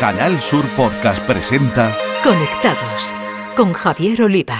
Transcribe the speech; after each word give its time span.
Canal 0.00 0.40
Sur 0.40 0.64
Podcast 0.78 1.22
presenta 1.26 1.94
Conectados 2.24 3.14
con 3.54 3.74
Javier 3.74 4.22
Oliva. 4.22 4.56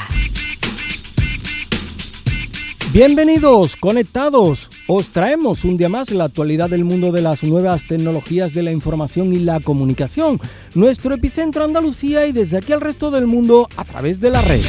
Bienvenidos, 2.93 3.75
conectados. 3.77 4.69
Os 4.87 5.09
traemos 5.09 5.65
un 5.65 5.79
día 5.79 5.89
más 5.89 6.11
la 6.11 6.25
actualidad 6.25 6.69
del 6.69 6.85
mundo 6.85 7.11
de 7.11 7.23
las 7.23 7.43
nuevas 7.43 7.87
tecnologías 7.87 8.53
de 8.53 8.65
la 8.65 8.71
información 8.71 9.33
y 9.33 9.39
la 9.39 9.61
comunicación, 9.61 10.39
nuestro 10.75 11.15
epicentro 11.15 11.65
Andalucía 11.65 12.27
y 12.27 12.33
desde 12.33 12.59
aquí 12.59 12.75
al 12.75 12.83
resto 12.83 13.11
del 13.11 13.27
mundo 13.27 13.67
a 13.79 13.85
través 13.85 14.21
de 14.21 14.29
la 14.29 14.43
red. 14.43 14.61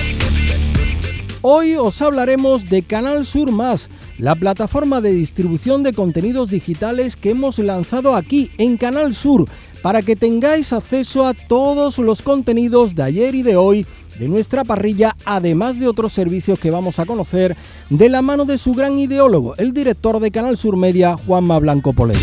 Hoy 1.41 1.75
os 1.75 2.01
hablaremos 2.01 2.69
de 2.69 2.81
Canal 2.81 3.25
Sur 3.25 3.51
Más, 3.51 3.89
la 4.17 4.35
plataforma 4.35 5.01
de 5.01 5.11
distribución 5.11 5.83
de 5.83 5.91
contenidos 5.91 6.49
digitales 6.49 7.17
que 7.17 7.31
hemos 7.31 7.59
lanzado 7.59 8.15
aquí 8.15 8.51
en 8.57 8.77
Canal 8.77 9.13
Sur 9.13 9.49
para 9.81 10.01
que 10.01 10.15
tengáis 10.15 10.73
acceso 10.73 11.25
a 11.25 11.33
todos 11.33 11.97
los 11.97 12.21
contenidos 12.21 12.95
de 12.95 13.03
ayer 13.03 13.35
y 13.35 13.43
de 13.43 13.55
hoy 13.55 13.85
de 14.19 14.27
nuestra 14.27 14.63
parrilla, 14.63 15.15
además 15.25 15.79
de 15.79 15.87
otros 15.87 16.13
servicios 16.13 16.59
que 16.59 16.71
vamos 16.71 16.99
a 16.99 17.05
conocer 17.05 17.55
de 17.89 18.09
la 18.09 18.21
mano 18.21 18.45
de 18.45 18.57
su 18.57 18.73
gran 18.73 18.99
ideólogo, 18.99 19.55
el 19.57 19.73
director 19.73 20.19
de 20.19 20.31
Canal 20.31 20.57
Sur 20.57 20.77
Media, 20.77 21.17
Juanma 21.17 21.59
Blanco 21.59 21.93
Poley. 21.93 22.17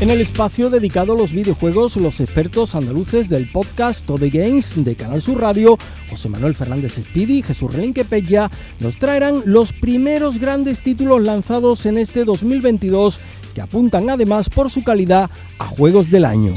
En 0.00 0.10
el 0.10 0.20
espacio 0.20 0.70
dedicado 0.70 1.14
a 1.14 1.16
los 1.16 1.32
videojuegos, 1.32 1.96
los 1.96 2.20
expertos 2.20 2.76
andaluces 2.76 3.28
del 3.28 3.48
podcast 3.50 4.06
Todo 4.06 4.26
Games 4.32 4.72
de 4.76 4.94
Canal 4.94 5.20
Sur 5.20 5.40
Radio, 5.40 5.76
José 6.08 6.28
Manuel 6.28 6.54
Fernández 6.54 6.94
Speedy 6.94 7.38
y 7.38 7.42
Jesús 7.42 7.74
Relinque 7.74 8.04
Pella, 8.04 8.48
nos 8.78 8.96
traerán 8.96 9.42
los 9.44 9.72
primeros 9.72 10.38
grandes 10.38 10.80
títulos 10.80 11.20
lanzados 11.22 11.84
en 11.84 11.98
este 11.98 12.24
2022 12.24 13.18
apuntan 13.60 14.10
además 14.10 14.48
por 14.48 14.70
su 14.70 14.82
calidad 14.84 15.30
a 15.58 15.64
juegos 15.66 16.10
del 16.10 16.24
año. 16.24 16.54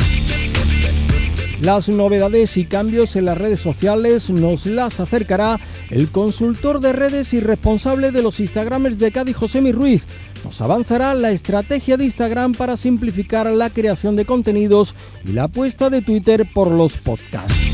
Las 1.61 1.89
novedades 1.89 2.57
y 2.57 2.65
cambios 2.65 3.15
en 3.15 3.25
las 3.25 3.37
redes 3.37 3.59
sociales 3.59 4.31
nos 4.31 4.65
las 4.65 4.99
acercará 4.99 5.59
el 5.91 6.09
consultor 6.09 6.79
de 6.79 6.91
redes 6.91 7.35
y 7.35 7.39
responsable 7.39 8.11
de 8.11 8.23
los 8.23 8.39
Instagramers 8.39 8.97
de 8.97 9.11
Cádiz, 9.11 9.35
José 9.35 9.61
Ruiz. 9.71 10.03
Nos 10.43 10.59
avanzará 10.59 11.13
la 11.13 11.29
estrategia 11.29 11.97
de 11.97 12.05
Instagram 12.05 12.53
para 12.53 12.77
simplificar 12.77 13.45
la 13.51 13.69
creación 13.69 14.15
de 14.15 14.25
contenidos 14.25 14.95
y 15.23 15.33
la 15.33 15.43
apuesta 15.43 15.91
de 15.91 16.01
Twitter 16.01 16.47
por 16.51 16.71
los 16.71 16.97
podcasts. 16.97 17.71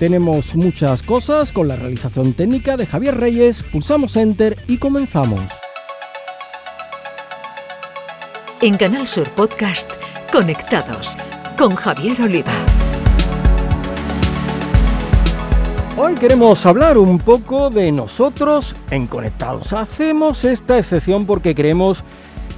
Tenemos 0.00 0.56
muchas 0.56 1.04
cosas 1.04 1.52
con 1.52 1.68
la 1.68 1.76
realización 1.76 2.32
técnica 2.32 2.76
de 2.76 2.86
Javier 2.86 3.16
Reyes, 3.16 3.62
pulsamos 3.62 4.16
Enter 4.16 4.58
y 4.66 4.78
comenzamos. 4.78 5.40
En 8.62 8.78
Canal 8.78 9.06
Sur 9.06 9.28
Podcast, 9.32 9.90
Conectados 10.32 11.14
con 11.58 11.74
Javier 11.76 12.22
Oliva. 12.22 12.52
Hoy 15.98 16.14
queremos 16.14 16.64
hablar 16.64 16.96
un 16.96 17.18
poco 17.18 17.68
de 17.68 17.92
nosotros 17.92 18.74
en 18.90 19.08
Conectados. 19.08 19.74
Hacemos 19.74 20.46
esta 20.46 20.78
excepción 20.78 21.26
porque 21.26 21.54
creemos 21.54 22.02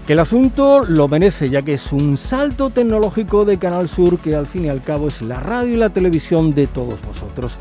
que 0.06 0.12
el 0.12 0.20
asunto 0.20 0.84
lo 0.84 1.08
merece, 1.08 1.50
ya 1.50 1.62
que 1.62 1.74
es 1.74 1.92
un 1.92 2.16
salto 2.16 2.70
tecnológico 2.70 3.44
de 3.44 3.58
Canal 3.58 3.88
Sur 3.88 4.20
que 4.20 4.36
al 4.36 4.46
fin 4.46 4.66
y 4.66 4.68
al 4.68 4.82
cabo 4.82 5.08
es 5.08 5.20
la 5.20 5.40
radio 5.40 5.74
y 5.74 5.78
la 5.78 5.90
televisión 5.90 6.52
de 6.52 6.68
todos 6.68 7.00
vosotros. 7.02 7.56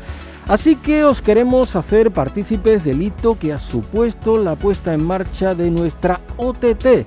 Así 0.46 0.76
que 0.76 1.02
os 1.02 1.20
queremos 1.22 1.74
hacer 1.74 2.12
partícipes 2.12 2.84
del 2.84 3.02
hito 3.02 3.36
que 3.36 3.52
ha 3.52 3.58
supuesto 3.58 4.38
la 4.38 4.54
puesta 4.54 4.94
en 4.94 5.04
marcha 5.04 5.56
de 5.56 5.72
nuestra 5.72 6.20
OTT 6.36 7.04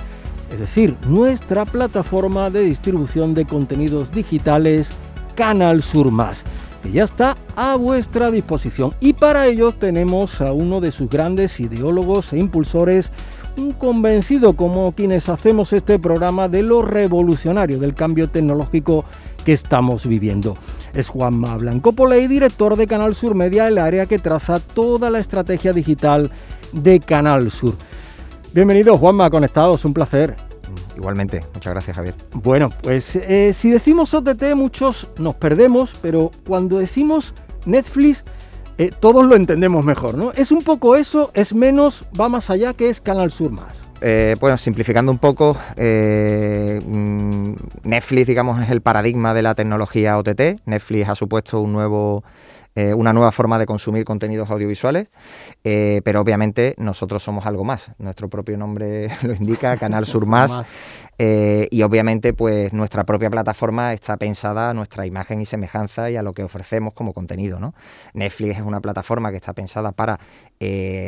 es 0.51 0.59
decir, 0.59 0.95
nuestra 1.07 1.65
plataforma 1.65 2.49
de 2.49 2.61
distribución 2.61 3.33
de 3.33 3.45
contenidos 3.45 4.11
digitales 4.11 4.89
Canal 5.35 5.81
Sur 5.81 6.11
Más, 6.11 6.43
que 6.83 6.91
ya 6.91 7.05
está 7.05 7.35
a 7.55 7.77
vuestra 7.77 8.31
disposición. 8.31 8.91
Y 8.99 9.13
para 9.13 9.47
ello 9.47 9.71
tenemos 9.71 10.41
a 10.41 10.51
uno 10.51 10.81
de 10.81 10.91
sus 10.91 11.09
grandes 11.09 11.59
ideólogos 11.59 12.33
e 12.33 12.39
impulsores, 12.39 13.11
un 13.57 13.71
convencido 13.71 14.53
como 14.53 14.91
quienes 14.91 15.29
hacemos 15.29 15.73
este 15.73 15.99
programa 15.99 16.47
de 16.47 16.63
lo 16.63 16.81
revolucionario 16.81 17.79
del 17.79 17.93
cambio 17.93 18.29
tecnológico 18.29 19.05
que 19.45 19.53
estamos 19.53 20.05
viviendo. 20.05 20.55
Es 20.93 21.09
Juanma 21.09 21.57
Blanco 21.57 21.93
Poley, 21.93 22.27
director 22.27 22.75
de 22.75 22.87
Canal 22.87 23.15
Sur 23.15 23.35
Media, 23.35 23.67
el 23.67 23.77
área 23.77 24.05
que 24.05 24.19
traza 24.19 24.59
toda 24.59 25.09
la 25.09 25.19
estrategia 25.19 25.71
digital 25.71 26.29
de 26.73 26.99
Canal 26.99 27.51
Sur. 27.51 27.75
Bienvenido 28.53 28.97
Juanma, 28.97 29.29
conectados, 29.29 29.85
un 29.85 29.93
placer. 29.93 30.35
Igualmente, 30.97 31.39
muchas 31.53 31.71
gracias 31.71 31.95
Javier. 31.95 32.15
Bueno, 32.33 32.69
pues 32.83 33.15
eh, 33.15 33.53
si 33.53 33.71
decimos 33.71 34.13
OTT 34.13 34.55
muchos 34.55 35.07
nos 35.17 35.35
perdemos, 35.35 35.97
pero 36.01 36.31
cuando 36.45 36.77
decimos 36.77 37.33
Netflix 37.65 38.25
eh, 38.77 38.91
todos 38.99 39.25
lo 39.25 39.37
entendemos 39.37 39.85
mejor, 39.85 40.15
¿no? 40.17 40.33
Es 40.33 40.51
un 40.51 40.63
poco 40.63 40.97
eso, 40.97 41.31
es 41.33 41.53
menos, 41.53 42.03
va 42.19 42.27
más 42.27 42.49
allá 42.49 42.73
que 42.73 42.89
es 42.89 42.99
Canal 42.99 43.31
Sur 43.31 43.51
más. 43.51 43.73
Eh, 44.01 44.35
bueno, 44.41 44.57
simplificando 44.57 45.13
un 45.13 45.19
poco, 45.19 45.55
mm, 45.77 47.53
Netflix, 47.83 48.27
digamos, 48.27 48.61
es 48.61 48.69
el 48.69 48.81
paradigma 48.81 49.33
de 49.33 49.43
la 49.43 49.55
tecnología 49.55 50.17
OTT. 50.17 50.59
Netflix 50.65 51.07
ha 51.07 51.15
supuesto 51.15 51.61
un 51.61 51.71
nuevo 51.71 52.25
eh, 52.73 52.93
una 52.93 53.11
nueva 53.11 53.33
forma 53.33 53.59
de 53.59 53.65
consumir 53.65 54.05
contenidos 54.05 54.49
audiovisuales, 54.49 55.09
eh, 55.63 56.01
pero 56.05 56.21
obviamente 56.21 56.73
nosotros 56.77 57.21
somos 57.21 57.45
algo 57.45 57.65
más. 57.65 57.91
Nuestro 57.97 58.29
propio 58.29 58.57
nombre 58.57 59.09
lo 59.23 59.33
indica, 59.33 59.75
Canal 59.77 60.05
Sur 60.05 60.25
Más. 60.25 60.61
Eh, 61.17 61.67
y 61.69 61.81
obviamente, 61.83 62.33
pues 62.33 62.71
nuestra 62.71 63.03
propia 63.03 63.29
plataforma 63.29 63.93
está 63.93 64.15
pensada 64.15 64.69
a 64.69 64.73
nuestra 64.73 65.05
imagen 65.05 65.41
y 65.41 65.45
semejanza 65.45 66.09
y 66.09 66.15
a 66.15 66.23
lo 66.23 66.33
que 66.33 66.43
ofrecemos 66.43 66.93
como 66.93 67.13
contenido. 67.13 67.59
¿no? 67.59 67.73
Netflix 68.13 68.57
es 68.57 68.63
una 68.63 68.79
plataforma 68.79 69.31
que 69.31 69.35
está 69.35 69.53
pensada 69.53 69.91
para 69.91 70.19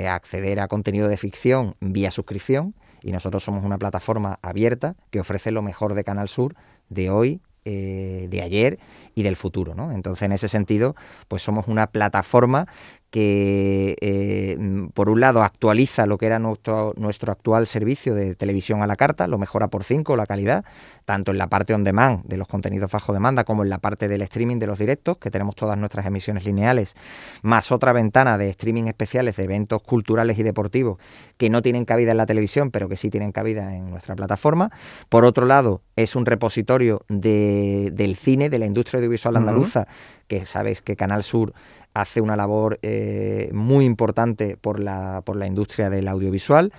acceder 0.09 0.59
a 0.59 0.67
contenido 0.67 1.07
de 1.07 1.17
ficción 1.17 1.75
vía 1.79 2.11
suscripción 2.11 2.75
y 3.01 3.11
nosotros 3.11 3.43
somos 3.43 3.63
una 3.63 3.77
plataforma 3.77 4.39
abierta 4.41 4.95
que 5.11 5.19
ofrece 5.19 5.51
lo 5.51 5.61
mejor 5.61 5.93
de 5.93 6.03
Canal 6.03 6.29
Sur 6.29 6.55
de 6.89 7.09
hoy, 7.09 7.41
eh, 7.65 8.27
de 8.29 8.41
ayer 8.41 8.79
y 9.15 9.23
del 9.23 9.35
futuro. 9.35 9.75
¿no? 9.75 9.91
Entonces, 9.91 10.23
en 10.23 10.31
ese 10.31 10.49
sentido, 10.49 10.95
pues 11.27 11.43
somos 11.43 11.67
una 11.67 11.87
plataforma 11.87 12.67
que 13.13 13.95
eh, 14.01 14.57
por 14.95 15.07
un 15.07 15.19
lado 15.19 15.43
actualiza 15.43 16.07
lo 16.07 16.17
que 16.17 16.25
era 16.25 16.39
nuestro, 16.39 16.95
nuestro 16.97 17.31
actual 17.31 17.67
servicio 17.67 18.15
de 18.15 18.33
televisión 18.33 18.81
a 18.81 18.87
la 18.87 18.95
carta, 18.95 19.27
lo 19.27 19.37
mejora 19.37 19.67
por 19.67 19.83
cinco 19.83 20.15
la 20.15 20.25
calidad, 20.25 20.65
tanto 21.05 21.29
en 21.29 21.37
la 21.37 21.45
parte 21.45 21.75
on 21.75 21.83
demand 21.83 22.25
de 22.25 22.37
los 22.37 22.47
contenidos 22.47 22.89
bajo 22.89 23.13
demanda 23.13 23.43
como 23.43 23.61
en 23.61 23.69
la 23.69 23.77
parte 23.77 24.07
del 24.07 24.23
streaming 24.23 24.57
de 24.57 24.65
los 24.65 24.79
directos, 24.79 25.19
que 25.19 25.29
tenemos 25.29 25.55
todas 25.55 25.77
nuestras 25.77 26.07
emisiones 26.07 26.43
lineales, 26.43 26.95
más 27.43 27.71
otra 27.71 27.93
ventana 27.93 28.39
de 28.39 28.49
streaming 28.49 28.85
especiales 28.85 29.35
de 29.35 29.43
eventos 29.43 29.83
culturales 29.83 30.39
y 30.39 30.41
deportivos 30.41 30.97
que 31.37 31.51
no 31.51 31.61
tienen 31.61 31.85
cabida 31.85 32.13
en 32.13 32.17
la 32.17 32.25
televisión, 32.25 32.71
pero 32.71 32.89
que 32.89 32.97
sí 32.97 33.11
tienen 33.11 33.31
cabida 33.31 33.75
en 33.75 33.91
nuestra 33.91 34.15
plataforma. 34.15 34.71
Por 35.09 35.23
otro 35.23 35.45
lado, 35.45 35.83
es 35.95 36.15
un 36.15 36.25
repositorio 36.25 37.05
del 37.09 38.15
cine, 38.19 38.49
de 38.49 38.57
la 38.57 38.65
industria 38.65 38.97
audiovisual 38.97 39.35
andaluza, 39.35 39.85
que 40.27 40.47
sabes 40.47 40.81
que 40.81 40.95
Canal 40.95 41.21
Sur 41.21 41.53
hace 41.93 42.21
una 42.21 42.35
labor 42.35 42.79
eh, 42.81 43.49
muy 43.53 43.85
importante 43.85 44.57
por 44.57 44.79
la, 44.79 45.21
por 45.25 45.35
la 45.35 45.45
industria 45.45 45.89
del 45.89 46.07
audiovisual 46.07 46.71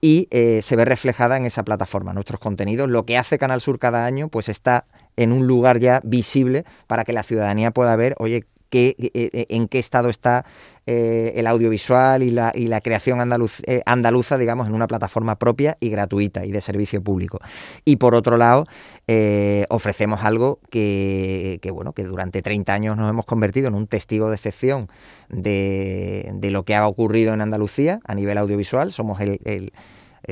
y 0.00 0.28
eh, 0.30 0.62
se 0.62 0.76
ve 0.76 0.84
reflejada 0.84 1.36
en 1.36 1.46
esa 1.46 1.64
plataforma, 1.64 2.12
nuestros 2.12 2.40
contenidos. 2.40 2.88
Lo 2.88 3.04
que 3.04 3.18
hace 3.18 3.38
Canal 3.38 3.60
Sur 3.60 3.78
cada 3.78 4.04
año, 4.04 4.28
pues 4.28 4.48
está 4.48 4.84
en 5.16 5.32
un 5.32 5.46
lugar 5.46 5.78
ya 5.78 6.00
visible 6.04 6.64
para 6.86 7.04
que 7.04 7.12
la 7.12 7.22
ciudadanía 7.22 7.72
pueda 7.72 7.94
ver, 7.96 8.14
oye, 8.18 8.44
qué, 8.70 8.94
eh, 8.98 9.46
en 9.50 9.68
qué 9.68 9.78
estado 9.78 10.08
está 10.08 10.46
eh, 10.92 11.38
el 11.38 11.46
audiovisual 11.46 12.20
y 12.22 12.32
la, 12.32 12.52
y 12.52 12.66
la 12.66 12.80
creación 12.80 13.20
andaluz, 13.20 13.60
eh, 13.66 13.80
andaluza, 13.86 14.36
digamos, 14.38 14.66
en 14.66 14.74
una 14.74 14.88
plataforma 14.88 15.36
propia 15.36 15.76
y 15.78 15.88
gratuita 15.88 16.44
y 16.44 16.50
de 16.50 16.60
servicio 16.60 17.00
público. 17.00 17.38
Y 17.84 17.94
por 17.96 18.16
otro 18.16 18.36
lado, 18.36 18.66
eh, 19.06 19.66
ofrecemos 19.68 20.24
algo 20.24 20.58
que, 20.68 21.60
bueno, 21.72 21.92
que 21.92 22.02
durante 22.02 22.42
30 22.42 22.72
años 22.72 22.96
nos 22.96 23.08
hemos 23.08 23.24
convertido 23.24 23.68
en 23.68 23.74
un 23.74 23.86
testigo 23.86 24.30
de 24.30 24.34
excepción 24.34 24.88
de 25.28 26.48
lo 26.50 26.64
que 26.64 26.74
ha 26.74 26.84
ocurrido 26.88 27.34
en 27.34 27.40
Andalucía 27.40 28.00
a 28.04 28.16
nivel 28.16 28.36
audiovisual. 28.38 28.90
Somos 28.92 29.20
el 29.20 29.72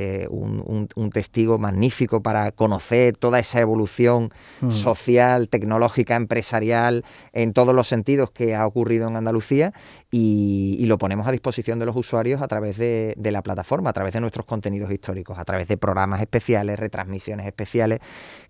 eh, 0.00 0.28
un, 0.30 1.10
testigo 1.12 1.58
magnífico 1.58 2.22
para 2.22 2.52
conocer 2.52 3.16
toda 3.16 3.40
esa 3.40 3.60
evolución 3.60 4.30
mm. 4.60 4.70
social, 4.70 5.48
tecnológica, 5.48 6.14
empresarial, 6.14 7.04
en 7.32 7.52
todos 7.52 7.74
los 7.74 7.88
sentidos 7.88 8.30
que 8.30 8.54
ha 8.54 8.64
ocurrido 8.64 9.08
en 9.08 9.16
Andalucía 9.16 9.72
y, 10.10 10.86
lo 10.86 10.98
ponemos 10.98 11.26
a 11.26 11.32
disposición 11.32 11.78
de 11.80 11.86
los 11.86 11.96
usuarios 11.96 12.40
a 12.40 12.46
través 12.48 12.78
de, 12.78 13.14
la 13.18 13.42
plataforma, 13.42 13.90
a 13.90 13.92
través 13.92 14.12
de 14.12 14.20
nuestros 14.20 14.46
contenidos 14.46 14.92
históricos, 14.92 15.38
a 15.38 15.44
través 15.44 15.66
de 15.66 15.76
programas 15.76 16.20
especiales, 16.20 16.78
retransmisiones 16.78 17.46
especiales, 17.46 17.98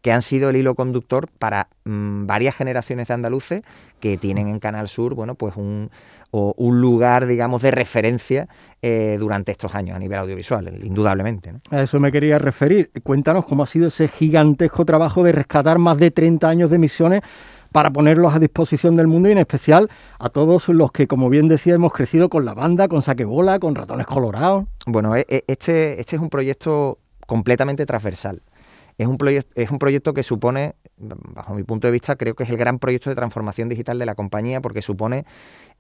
que 0.03 0.13
han 0.13 0.23
sido 0.23 0.51
el 0.51 0.57
hilo 0.57 0.75
conductor 0.75 1.29
para 1.39 1.69
mm, 1.85 2.27
varias 2.27 2.55
generaciones 2.55 3.09
de 3.09 3.15
andaluces 3.15 3.63
que 3.99 4.17
tienen 4.17 4.49
en 4.49 4.59
Canal 4.59 4.89
Sur, 4.89 5.15
bueno, 5.15 5.35
pues 5.35 5.57
un, 5.57 5.91
un 6.31 6.81
lugar, 6.81 7.27
digamos, 7.27 7.63
de 7.63 7.71
referencia 7.71 8.49
eh, 8.83 9.17
durante 9.19 9.53
estos 9.53 9.75
años 9.75 9.97
a 9.97 9.99
nivel 9.99 10.19
audiovisual, 10.19 10.85
indudablemente. 10.85 11.55
A 11.71 11.83
eso 11.83 11.99
me 12.01 12.13
quería 12.13 12.39
referir. 12.39 12.91
Cuéntanos 13.03 13.45
cómo 13.45 13.63
ha 13.63 13.67
sido 13.67 13.89
ese 13.89 14.09
gigantesco 14.09 14.85
trabajo 14.85 15.23
de 15.23 15.33
rescatar 15.33 15.79
más 15.79 15.99
de 15.99 16.11
30 16.11 16.49
años 16.49 16.71
de 16.71 16.77
emisiones 16.77 17.23
para 17.73 17.91
ponerlos 17.91 18.35
a 18.35 18.39
disposición 18.39 18.97
del 18.97 19.07
mundo 19.07 19.29
y 19.29 19.33
en 19.33 19.39
especial 19.39 19.91
a 20.19 20.29
todos 20.31 20.69
los 20.69 20.91
que, 20.93 21.07
como 21.07 21.29
bien 21.29 21.49
decía, 21.49 21.75
hemos 21.75 21.93
crecido 21.93 22.29
con 22.29 22.45
la 22.45 22.55
banda, 22.55 22.89
con 22.89 23.03
saquebola, 23.03 23.59
con 23.59 23.75
ratones 23.75 24.07
colorados. 24.07 24.65
Bueno, 24.87 25.17
e, 25.17 25.27
e, 25.29 25.45
este, 25.47 26.01
este 26.01 26.17
es 26.17 26.23
un 26.23 26.31
proyecto 26.31 26.99
completamente 27.27 27.85
transversal. 27.85 28.43
Es 28.99 29.07
un, 29.07 29.17
es 29.55 29.71
un 29.71 29.79
proyecto 29.79 30.13
que 30.13 30.25
supone, 30.25 30.75
bajo 30.97 31.55
mi 31.55 31.63
punto 31.63 31.87
de 31.87 31.93
vista, 31.93 32.17
creo 32.17 32.35
que 32.35 32.43
es 32.43 32.51
el 32.51 32.57
gran 32.57 32.81
proyecto 32.81 33.11
de 33.11 33.17
transformación 33.17 33.69
digital 33.69 33.99
de 33.99 34.07
la 34.07 34.17
compañía 34.17 34.61
porque 34.61 34.83
supone 34.83 35.25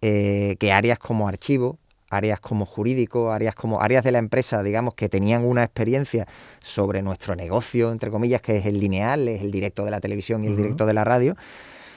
eh, 0.01 0.55
que 0.61 0.73
áreas 0.73 1.01
como 1.01 1.27
archivo, 1.27 1.79
áreas 2.11 2.41
como 2.41 2.65
jurídico, 2.65 3.33
áreas 3.33 3.57
como 3.57 3.83
áreas 3.83 4.05
de 4.05 4.13
la 4.13 4.19
empresa, 4.19 4.63
digamos, 4.63 4.95
que 4.95 5.09
tenían 5.09 5.45
una 5.45 5.65
experiencia 5.65 6.29
sobre 6.61 7.03
nuestro 7.03 7.35
negocio, 7.35 7.91
entre 7.91 8.11
comillas, 8.11 8.41
que 8.41 8.59
es 8.59 8.67
el 8.67 8.79
lineal, 8.79 9.27
es 9.27 9.43
el 9.43 9.51
directo 9.51 9.85
de 9.85 9.91
la 9.91 10.01
televisión 10.01 10.45
y 10.45 10.47
el 10.47 10.57
directo 10.57 10.87
de 10.87 10.95
la 10.95 11.03
radio, 11.03 11.37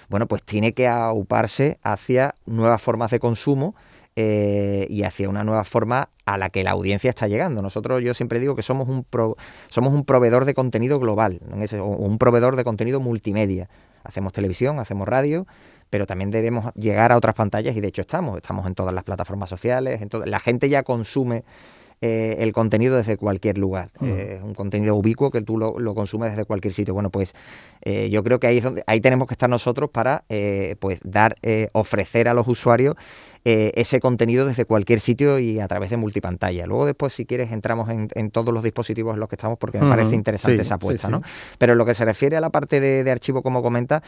bueno, 0.10 0.28
pues 0.28 0.44
tiene 0.44 0.74
que 0.74 0.88
auparse 0.88 1.78
hacia 1.84 2.36
nuevas 2.46 2.82
formas 2.82 3.12
de 3.12 3.20
consumo 3.20 3.76
eh, 4.16 4.88
y 4.90 5.04
hacia 5.04 5.30
una 5.30 5.44
nueva 5.44 5.64
forma 5.64 6.10
a 6.26 6.38
la 6.38 6.50
que 6.50 6.64
la 6.64 6.72
audiencia 6.72 7.10
está 7.10 7.28
llegando. 7.28 7.62
Nosotros, 7.62 8.04
yo 8.04 8.14
siempre 8.14 8.40
digo 8.40 8.56
que 8.56 8.64
somos 8.64 8.88
un, 8.90 9.06
somos 9.70 9.94
un 9.94 10.06
proveedor 10.06 10.46
de 10.46 10.54
contenido 10.54 11.00
global, 11.00 11.40
un 11.52 12.18
proveedor 12.18 12.56
de 12.56 12.64
contenido 12.64 13.00
multimedia. 13.00 13.70
Hacemos 14.04 14.34
televisión, 14.34 14.80
hacemos 14.80 15.08
radio, 15.08 15.46
pero 15.90 16.06
también 16.06 16.32
debemos 16.32 16.74
llegar 16.74 17.12
a 17.12 17.18
otras 17.18 17.36
pantallas 17.36 17.76
y 17.76 17.82
de 17.82 17.88
hecho 17.88 18.02
estamos, 18.02 18.38
estamos 18.38 18.66
en 18.66 18.76
todas 18.76 18.94
las 18.94 19.04
plataformas 19.04 19.50
sociales, 19.50 20.02
en 20.02 20.10
la 20.26 20.40
gente 20.40 20.70
ya 20.70 20.84
consume 20.84 21.44
eh, 22.04 22.38
el 22.40 22.52
contenido 22.52 22.98
desde 22.98 23.16
cualquier 23.16 23.60
lugar. 23.60 23.92
Eh, 24.02 24.38
es 24.38 24.42
un 24.42 24.56
contenido 24.56 24.96
ubicuo 24.96 25.30
que 25.30 25.44
tú 25.44 25.60
lo, 25.60 25.94
consumes 25.94 26.32
desde 26.32 26.46
cualquier 26.46 26.74
sitio. 26.74 26.96
Bueno, 26.96 27.12
pues 27.12 27.36
eh, 27.84 28.10
yo 28.10 28.24
creo 28.24 28.40
que 28.40 28.48
ahí 28.48 28.58
es 28.58 28.64
donde 28.64 28.84
ahí 28.88 29.00
tenemos 29.02 29.28
que 29.28 29.36
estar 29.36 29.48
nosotros 29.48 29.92
para 29.92 30.24
pues 30.80 31.00
dar, 31.04 31.36
ofrecer 31.74 32.28
a 32.28 32.34
los 32.34 32.48
usuarios 32.48 32.96
ese 33.44 34.00
contenido 34.00 34.46
desde 34.46 34.66
cualquier 34.66 35.00
sitio 35.00 35.40
y 35.40 35.60
a 35.60 35.68
través 35.68 35.90
de 35.90 35.98
multipantalla. 35.98 36.66
Luego 36.66 36.86
después, 36.86 37.14
si 37.14 37.26
quieres, 37.26 37.52
entramos 37.52 37.90
en, 37.90 38.32
todos 38.32 38.54
los 38.54 38.64
dispositivos 38.64 39.14
en 39.14 39.20
los 39.20 39.30
que 39.30 39.36
estamos 39.36 39.58
porque 39.58 39.80
me 39.80 39.90
parece 39.90 40.16
interesante 40.16 40.62
esa 40.62 40.76
apuesta, 40.76 41.10
¿no? 41.10 41.22
Pero 41.58 41.74
en 41.74 41.78
lo 41.78 41.86
que 41.86 41.94
se 41.94 42.06
refiere 42.06 42.38
a 42.38 42.42
la 42.42 42.50
parte 42.50 42.80
de, 42.80 43.04
de 43.04 43.12
archivo, 43.12 43.42
como 43.42 43.62
comenta, 43.62 44.02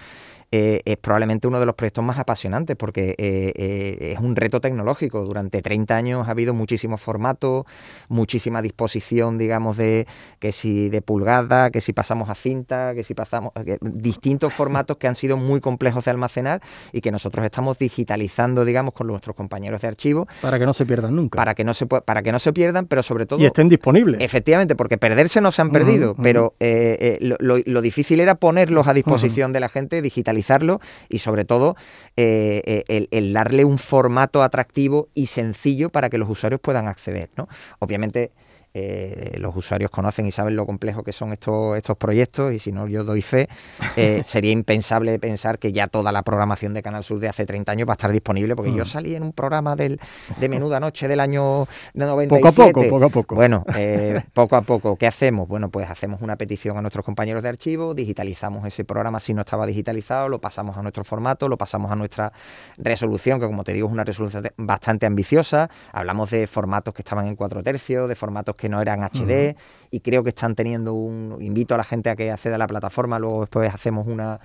eh, 0.56 0.84
es 0.86 0.98
probablemente 0.98 1.48
uno 1.48 1.60
de 1.60 1.66
los 1.66 1.74
proyectos 1.74 2.04
más 2.04 2.20
apasionantes 2.20 2.76
porque 2.76 3.16
eh, 3.18 3.54
eh, 3.56 4.14
es 4.14 4.20
un 4.20 4.36
reto 4.36 4.62
tecnológico. 4.62 5.24
Durante 5.26 5.64
30 5.64 5.96
años 5.96 6.28
ha 6.28 6.32
habido 6.32 6.54
muchísimos 6.54 7.02
formatos, 7.02 7.66
muchísima 8.08 8.62
disposición, 8.62 9.40
digamos, 9.40 9.78
de 9.78 10.06
que 10.38 10.52
si 10.52 10.90
de 10.90 11.02
pulgada, 11.02 11.72
que 11.72 11.82
si 11.82 11.92
pasamos 11.92 12.30
a 12.30 12.36
cinta, 12.36 12.94
que 12.94 13.04
si 13.04 13.16
pasamos 13.16 13.52
distintos 13.82 14.54
formatos 14.54 14.98
que 14.98 15.08
han 15.08 15.16
sido 15.16 15.38
muy 15.38 15.60
complejos 15.60 16.06
de 16.06 16.12
almacenar 16.12 16.62
y 16.92 17.02
que 17.02 17.12
nosotros 17.12 17.44
estamos 17.44 17.80
digitalizando, 17.80 18.64
digamos, 18.64 18.94
con 18.94 19.08
nuestros 19.24 19.36
compañeros 19.36 19.82
de 19.82 19.88
archivo 19.88 20.28
para 20.42 20.60
que 20.60 20.66
no 20.66 20.74
se 20.74 20.86
pierdan 20.86 21.16
nunca. 21.16 21.38
Para 21.38 21.56
que 21.56 21.64
no 21.64 21.74
se 21.74 21.86
para 21.86 22.22
que 22.22 22.32
no 22.32 22.40
se 22.40 22.52
pierdan, 22.52 22.88
pero 22.88 23.04
sobre 23.04 23.26
todo 23.26 23.40
y 23.40 23.46
estén 23.46 23.70
disponibles. 23.70 24.22
Efectivamente, 24.22 24.76
porque 24.76 24.98
perderse 24.98 25.40
no 25.40 25.52
se 25.52 25.62
han 25.62 25.72
perdido, 25.72 26.16
pero 26.22 26.54
lo, 26.60 27.82
difícil 27.82 28.20
era 28.20 28.36
ponerlos 28.36 28.88
a 28.88 28.94
disposición 28.94 29.54
de 29.54 29.60
la 29.60 29.70
gente 29.70 30.02
digitalizando 30.02 30.82
y 31.10 31.20
sobre 31.20 31.46
todo 31.46 31.76
eh, 32.18 32.84
eh, 32.88 33.08
el, 33.12 33.34
darle 33.34 33.66
un 33.66 33.78
formato 33.78 34.44
atractivo 34.44 35.10
y 35.14 35.28
sencillo 35.28 35.90
para 35.90 36.10
que 36.10 36.18
los 36.18 36.30
usuarios 36.30 36.62
puedan 36.62 36.88
acceder. 36.88 37.30
¿no? 37.38 37.48
Obviamente 37.80 38.32
eh, 38.74 39.36
los 39.38 39.56
usuarios 39.56 39.92
conocen 39.92 40.26
y 40.26 40.32
saben 40.32 40.56
lo 40.56 40.66
complejo 40.66 41.04
que 41.04 41.14
son 41.14 41.32
estos, 41.32 41.78
estos 41.78 41.96
proyectos 41.96 42.54
y 42.54 42.60
si 42.60 42.72
no 42.72 42.88
yo 42.88 43.04
doy 43.04 43.22
fe, 43.22 43.48
eh, 43.96 44.22
sería 44.26 44.52
impensable 44.52 45.20
pensar 45.20 45.60
que 45.60 45.72
ya 45.72 45.88
toda 45.88 46.12
la 46.12 46.24
programación 46.24 46.74
de 46.74 46.82
Canal 46.82 47.04
Sur 47.04 47.20
de 47.20 47.28
hace 47.28 47.46
30 47.46 47.72
años 47.72 47.88
va 47.88 47.94
a 47.94 47.96
estar 47.96 48.12
disponible 48.12 48.56
porque 48.56 48.74
yo 48.74 48.84
mm. 48.84 48.88
salí 48.88 49.16
en 49.16 49.24
un 49.24 49.34
programa 49.34 49.76
del, 49.76 50.00
de 50.40 50.50
Menuda 50.50 50.80
Noche 50.80 51.08
del 51.08 51.20
año 51.20 51.68
97. 51.94 52.30
Poco 52.30 52.48
a 52.48 52.52
poco, 52.52 52.90
poco 52.90 53.06
a 53.06 53.10
poco. 53.10 53.36
Bueno, 53.36 53.64
eh, 53.76 54.24
poco 54.34 54.56
a 54.56 54.62
poco. 54.62 54.96
¿Qué 54.96 55.06
hacemos? 55.06 55.48
Bueno, 55.48 55.70
pues 55.70 55.90
hacemos 55.90 56.22
una 56.22 56.36
petición 56.36 56.78
a 56.78 56.82
nuestros 56.82 57.06
compañeros 57.06 57.44
de 57.44 57.50
archivo, 57.50 57.94
digitalizamos 57.94 58.66
ese 58.66 58.84
programa 58.84 59.20
si 59.20 59.34
no 59.34 59.42
estaba 59.42 59.66
digitalizado, 59.66 60.30
lo 60.30 60.40
pasamos 60.40 60.78
a 60.78 60.82
nuestro 60.82 61.04
formato, 61.04 61.48
lo 61.48 61.58
pasamos 61.58 61.92
a 61.92 61.96
nuestra 61.96 62.34
resolución, 62.78 63.40
que 63.40 63.46
como 63.46 63.64
te 63.64 63.74
digo 63.74 63.88
es 63.88 63.94
una 63.94 64.04
resolución 64.04 64.44
bastante 64.58 65.06
ambiciosa. 65.06 65.70
Hablamos 65.92 66.32
de 66.32 66.48
formatos 66.48 66.94
que 66.94 67.04
estaban 67.04 67.28
en 67.28 67.36
cuatro 67.36 67.62
tercios, 67.62 68.10
de 68.10 68.16
formatos 68.16 68.56
que 68.56 68.63
que 68.64 68.70
no 68.70 68.80
eran 68.80 69.04
HD 69.04 69.58
y 69.94 70.00
creo 70.00 70.24
que 70.24 70.30
están 70.30 70.56
teniendo 70.56 70.96
un... 70.96 71.38
Invito 71.40 71.76
a 71.76 71.78
la 71.78 71.84
gente 71.84 72.10
a 72.10 72.16
que 72.16 72.32
acceda 72.32 72.56
a 72.56 72.58
la 72.58 72.66
plataforma, 72.66 73.20
luego 73.20 73.42
después 73.42 73.72
hacemos 73.72 74.08
una, 74.08 74.40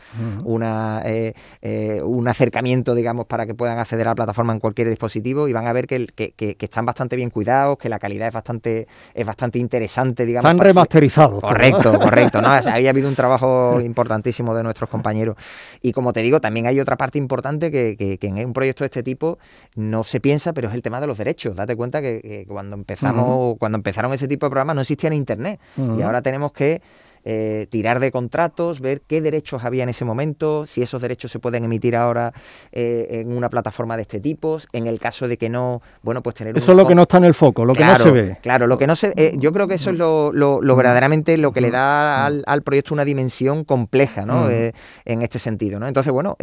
una 0.44 1.00
eh, 1.06 1.32
eh, 1.62 2.02
un 2.02 2.28
acercamiento, 2.28 2.94
digamos, 2.94 3.24
para 3.24 3.46
que 3.46 3.54
puedan 3.54 3.78
acceder 3.78 4.06
a 4.08 4.10
la 4.10 4.14
plataforma 4.14 4.52
en 4.52 4.60
cualquier 4.60 4.90
dispositivo 4.90 5.48
y 5.48 5.54
van 5.54 5.66
a 5.66 5.72
ver 5.72 5.86
que, 5.86 6.06
que, 6.06 6.56
están 6.60 6.84
bastante 6.84 7.16
bien 7.16 7.30
cuidados, 7.30 7.78
que 7.78 7.88
la 7.88 7.98
calidad 7.98 8.28
es 8.28 8.34
bastante, 8.34 8.86
es 9.14 9.26
bastante 9.26 9.58
interesante, 9.58 10.26
digamos. 10.26 10.50
Están 10.50 10.62
remasterizados. 10.62 11.40
Correcto, 11.40 11.98
correcto. 11.98 12.42
¿no? 12.42 12.48
había 12.48 12.90
habido 12.90 13.08
un 13.08 13.14
trabajo 13.14 13.80
importantísimo 13.82 14.54
de 14.54 14.62
nuestros 14.62 14.90
compañeros. 14.90 15.36
Y 15.80 15.92
como 15.92 16.12
te 16.12 16.20
digo, 16.20 16.42
también 16.42 16.66
hay 16.66 16.78
otra 16.78 16.98
parte 16.98 17.16
importante 17.16 17.70
que, 17.70 17.96
que, 17.96 18.18
en 18.20 18.46
un 18.48 18.52
proyecto 18.52 18.84
de 18.84 18.88
este 18.88 19.02
tipo 19.02 19.38
no 19.76 20.04
se 20.04 20.20
piensa, 20.20 20.52
pero 20.52 20.68
es 20.68 20.74
el 20.74 20.82
tema 20.82 21.00
de 21.00 21.06
los 21.06 21.16
derechos. 21.16 21.56
Date 21.56 21.74
cuenta 21.74 22.02
que, 22.02 22.44
cuando 22.46 22.76
empezamos, 22.76 23.56
cuando 23.58 23.76
empezaron 23.76 24.12
ese 24.12 24.28
tipo 24.28 24.44
de 24.44 24.50
programas 24.50 24.76
no 24.76 24.82
existía 24.82 25.08
en 25.08 25.14
Internet. 25.14 25.37
Y 25.76 26.02
ahora 26.02 26.22
tenemos 26.22 26.52
que 26.52 26.82
eh, 27.24 27.66
tirar 27.70 28.00
de 28.00 28.10
contratos, 28.10 28.80
ver 28.80 29.02
qué 29.06 29.20
derechos 29.20 29.64
había 29.64 29.82
en 29.82 29.88
ese 29.88 30.04
momento, 30.04 30.66
si 30.66 30.82
esos 30.82 31.00
derechos 31.00 31.30
se 31.30 31.38
pueden 31.38 31.64
emitir 31.64 31.96
ahora 31.96 32.32
eh, 32.72 33.06
en 33.10 33.36
una 33.36 33.50
plataforma 33.50 33.96
de 33.96 34.02
este 34.02 34.20
tipo, 34.20 34.58
en 34.72 34.86
el 34.86 34.98
caso 34.98 35.28
de 35.28 35.36
que 35.36 35.48
no, 35.48 35.82
bueno, 36.02 36.22
pues 36.22 36.36
tener... 36.36 36.56
Eso 36.56 36.72
es 36.72 36.76
lo 36.76 36.86
que 36.86 36.94
no 36.94 37.02
está 37.02 37.18
en 37.18 37.24
el 37.24 37.34
foco, 37.34 37.64
lo 37.64 37.74
que 37.74 37.84
no 37.84 37.98
se 37.98 38.10
ve. 38.10 38.38
Claro, 38.42 38.66
lo 38.66 38.78
que 38.78 38.86
no 38.86 38.96
se... 38.96 39.12
Eh, 39.16 39.34
yo 39.38 39.52
creo 39.52 39.68
que 39.68 39.74
eso 39.74 39.90
es 39.90 39.98
lo, 39.98 40.32
verdaderamente 40.76 41.36
lo 41.38 41.52
que 41.52 41.60
le 41.60 41.70
da 41.70 42.26
al, 42.26 42.62
proyecto 42.62 42.94
una 42.94 43.04
dimensión 43.04 43.64
compleja, 43.64 44.24
¿no? 44.24 44.48
en 44.50 45.22
este 45.22 45.38
sentido, 45.38 45.78
¿no? 45.78 45.88
Entonces, 45.88 46.12
bueno, 46.12 46.36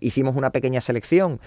hicimos 0.00 0.36
una 0.36 0.50
pequeña 0.50 0.80
selección, 0.80 1.40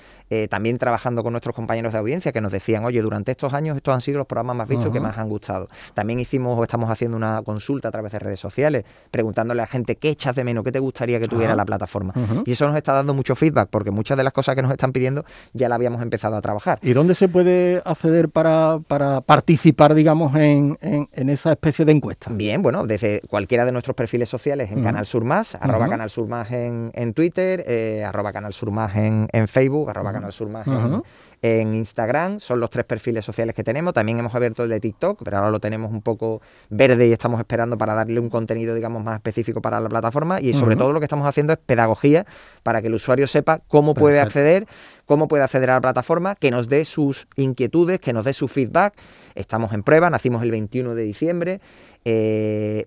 también 0.49 0.77
trabajando 0.77 1.23
con 1.23 1.33
nuestros 1.33 1.55
compañeros 1.55 1.93
de 1.93 1.99
audiencia 1.99 2.31
que 2.31 2.41
nos 2.41 2.51
decían, 2.51 2.85
oye, 2.85 3.01
durante 3.01 3.31
estos 3.31 3.53
años 3.53 3.77
estos 3.77 3.93
han 3.93 4.01
sido 4.01 4.19
los 4.19 4.27
programas 4.27 4.55
más 4.55 4.67
vistos 4.67 4.91
que 4.91 4.99
más 4.99 5.17
han 5.17 5.29
gustado. 5.29 5.69
También 5.93 6.19
hicimos 6.19 6.57
o 6.57 6.63
estamos 6.63 6.89
haciendo 6.89 7.17
una 7.17 7.41
consulta 7.41 7.89
a 7.89 7.91
través 7.91 8.11
de 8.11 8.19
redes 8.19 8.39
sociales, 8.41 8.83
preguntándole 9.09 9.61
a 9.61 9.63
la 9.63 9.67
gente 9.67 9.95
qué 9.95 10.09
echas 10.09 10.35
de 10.35 10.43
menos, 10.43 10.63
qué 10.63 10.71
te 10.71 10.79
gustaría 10.79 11.19
que 11.19 11.27
tuviera 11.27 11.55
la 11.55 11.65
plataforma. 11.65 12.13
Y 12.45 12.51
eso 12.51 12.67
nos 12.67 12.75
está 12.75 12.93
dando 12.93 13.13
mucho 13.13 13.35
feedback, 13.35 13.69
porque 13.69 13.91
muchas 13.91 14.17
de 14.17 14.23
las 14.23 14.33
cosas 14.33 14.55
que 14.55 14.61
nos 14.61 14.71
están 14.71 14.91
pidiendo 14.91 15.23
ya 15.53 15.69
la 15.69 15.75
habíamos 15.75 16.01
empezado 16.01 16.35
a 16.35 16.41
trabajar. 16.41 16.79
¿Y 16.81 16.93
dónde 16.93 17.15
se 17.15 17.27
puede 17.27 17.81
acceder 17.85 18.29
para, 18.29 18.79
participar, 19.25 19.93
digamos, 19.93 20.35
en, 20.35 20.77
esa 21.11 21.51
especie 21.53 21.85
de 21.85 21.91
encuesta? 21.91 22.31
Bien, 22.33 22.61
bueno, 22.61 22.85
desde 22.85 23.21
cualquiera 23.29 23.65
de 23.65 23.71
nuestros 23.71 23.95
perfiles 23.95 24.29
sociales 24.29 24.71
en 24.71 24.83
Canal 24.83 25.05
Sur 25.05 25.23
Más, 25.23 25.55
arroba 25.55 25.87
Canal 25.87 26.09
Sur 26.09 26.27
Más 26.27 26.51
en, 26.51 27.13
Twitter, 27.13 27.63
eh, 27.67 28.03
arroba 28.03 28.33
Canal 28.33 28.53
Sur 28.53 28.71
Más 28.71 28.95
en, 28.95 29.29
Facebook, 29.47 29.89
arroba 29.89 30.11
Canal 30.11 30.33
Sur 30.33 30.49
Más 30.49 30.67
en 30.67 31.03
en 31.41 31.73
Instagram, 31.73 32.39
son 32.39 32.59
los 32.59 32.69
tres 32.69 32.85
perfiles 32.85 33.25
sociales 33.25 33.55
que 33.55 33.63
tenemos. 33.63 33.93
También 33.93 34.19
hemos 34.19 34.35
abierto 34.35 34.63
el 34.63 34.69
de 34.69 34.79
TikTok, 34.79 35.21
pero 35.23 35.37
ahora 35.37 35.49
lo 35.49 35.59
tenemos 35.59 35.91
un 35.91 36.01
poco 36.01 36.41
verde 36.69 37.07
y 37.07 37.11
estamos 37.11 37.39
esperando 37.39 37.77
para 37.77 37.95
darle 37.95 38.19
un 38.19 38.29
contenido, 38.29 38.75
digamos, 38.75 39.03
más 39.03 39.15
específico 39.15 39.61
para 39.61 39.79
la 39.79 39.89
plataforma. 39.89 40.39
Y 40.39 40.53
sobre 40.53 40.75
todo 40.75 40.93
lo 40.93 40.99
que 40.99 41.05
estamos 41.05 41.25
haciendo 41.25 41.53
es 41.53 41.59
pedagogía 41.59 42.25
para 42.61 42.81
que 42.81 42.87
el 42.87 42.93
usuario 42.93 43.25
sepa 43.25 43.59
cómo 43.67 43.95
puede 43.95 44.19
acceder, 44.19 44.67
cómo 45.05 45.27
puede 45.27 45.43
acceder 45.43 45.71
a 45.71 45.73
la 45.75 45.81
plataforma, 45.81 46.35
que 46.35 46.51
nos 46.51 46.69
dé 46.69 46.85
sus 46.85 47.27
inquietudes, 47.35 47.99
que 47.99 48.13
nos 48.13 48.23
dé 48.23 48.33
su 48.33 48.47
feedback. 48.47 48.93
Estamos 49.33 49.73
en 49.73 49.81
prueba, 49.81 50.09
nacimos 50.09 50.43
el 50.43 50.51
21 50.51 50.93
de 50.93 51.03
diciembre. 51.03 51.61
Eh, 52.03 52.85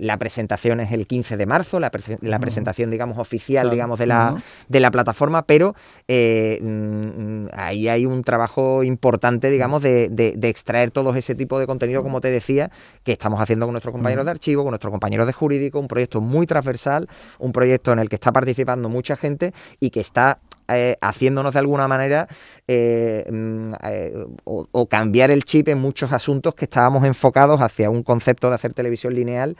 la 0.00 0.16
presentación 0.16 0.80
es 0.80 0.90
el 0.92 1.06
15 1.06 1.36
de 1.36 1.46
marzo, 1.46 1.78
la, 1.78 1.90
presentación, 1.90 2.90
digamos, 2.90 3.18
oficial, 3.18 3.70
digamos, 3.70 3.98
de 3.98 4.06
la, 4.06 4.42
de 4.68 4.80
la 4.80 4.90
plataforma, 4.90 5.42
pero 5.42 5.74
eh, 6.08 6.58
mm, 6.62 7.48
ahí 7.52 7.88
hay 7.88 8.06
un 8.06 8.22
trabajo 8.22 8.82
importante, 8.84 9.50
digamos, 9.50 9.82
de, 9.82 10.38
extraer 10.42 10.90
todo 10.90 11.14
ese 11.14 11.34
tipo 11.34 11.58
de 11.58 11.66
contenido, 11.66 12.02
como 12.02 12.20
te 12.20 12.30
decía, 12.30 12.70
que 13.04 13.12
estamos 13.12 13.40
haciendo 13.40 13.66
con 13.66 13.74
nuestros 13.74 13.92
compañeros 13.92 14.24
de 14.24 14.30
archivo, 14.30 14.62
con 14.62 14.70
nuestros 14.70 14.90
compañeros 14.90 15.26
de 15.26 15.32
jurídico, 15.32 15.78
un 15.78 15.88
proyecto 15.88 16.20
muy 16.20 16.46
transversal, 16.46 17.06
un 17.38 17.52
proyecto 17.52 17.92
en 17.92 17.98
el 17.98 18.08
que 18.08 18.14
está 18.14 18.32
participando 18.32 18.88
mucha 18.88 19.16
gente 19.16 19.52
y 19.78 19.90
que 19.90 20.00
está 20.00 20.38
eh, 20.72 20.96
haciéndonos 21.00 21.52
de 21.52 21.58
alguna 21.58 21.88
manera 21.88 22.26
eh, 22.66 23.24
mm, 23.30 23.72
eh, 23.84 24.26
o, 24.44 24.86
cambiar 24.86 25.30
el 25.30 25.44
chip 25.44 25.68
en 25.68 25.78
muchos 25.78 26.12
asuntos 26.12 26.54
que 26.54 26.64
estábamos 26.64 27.04
enfocados 27.04 27.60
hacia 27.60 27.90
un 27.90 28.02
concepto 28.02 28.48
de 28.48 28.54
hacer 28.54 28.74
televisión 28.74 29.14
lineal 29.14 29.56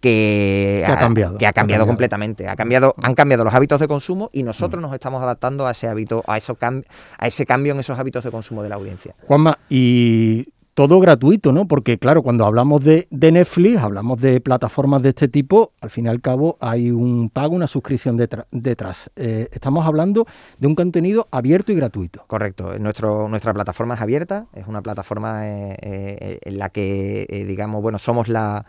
que, 0.00 0.84
ha, 0.86 0.96
cambiado, 0.96 1.38
que 1.38 1.46
ha 1.46 1.52
cambiado, 1.52 1.86
completamente. 1.86 2.46
Ha 2.46 2.54
cambiado, 2.54 2.94
han 3.02 3.14
cambiado 3.14 3.44
los 3.44 3.54
hábitos 3.54 3.80
de 3.80 3.88
consumo 3.88 4.30
y 4.32 4.42
nosotros 4.42 4.80
nos 4.80 4.92
estamos 4.92 5.22
adaptando 5.22 5.66
a 5.66 5.72
ese 5.72 5.88
hábito, 5.88 6.22
a, 6.26 6.36
eso 6.36 6.56
a 6.60 7.26
ese 7.26 7.46
cambio 7.46 7.72
en 7.72 7.80
esos 7.80 7.98
hábitos 7.98 8.22
de 8.22 8.30
consumo 8.30 8.62
de 8.62 8.68
la 8.68 8.76
audiencia. 8.76 9.14
Juanma, 9.26 9.58
y 9.68 10.46
todo 10.76 11.00
gratuito, 11.00 11.52
¿no? 11.52 11.66
Porque 11.66 11.96
claro, 11.96 12.22
cuando 12.22 12.44
hablamos 12.44 12.84
de, 12.84 13.08
Netflix, 13.10 13.78
hablamos 13.78 14.20
de 14.20 14.42
plataformas 14.42 15.00
de 15.00 15.08
este 15.08 15.26
tipo, 15.26 15.72
al 15.80 15.88
fin 15.88 16.04
y 16.04 16.08
al 16.10 16.20
cabo 16.20 16.58
hay 16.60 16.90
un 16.90 17.30
pago, 17.30 17.54
una 17.54 17.66
suscripción 17.66 18.18
detrás. 18.18 19.10
Eh, 19.16 19.48
estamos 19.52 19.86
hablando 19.86 20.26
de 20.58 20.66
un 20.66 20.74
contenido 20.74 21.28
abierto 21.30 21.72
y 21.72 21.76
gratuito. 21.76 22.24
Correcto. 22.26 22.78
Nuestro, 22.78 23.26
nuestra 23.26 23.54
plataforma 23.54 23.94
es 23.94 24.02
abierta, 24.02 24.48
es 24.52 24.66
una 24.66 24.82
plataforma 24.82 25.48
eh, 25.48 25.76
eh, 25.80 26.38
en 26.42 26.58
la 26.58 26.68
que, 26.68 27.44
digamos, 27.48 27.80
bueno, 27.80 27.98
somos 27.98 28.28
la 28.28 28.66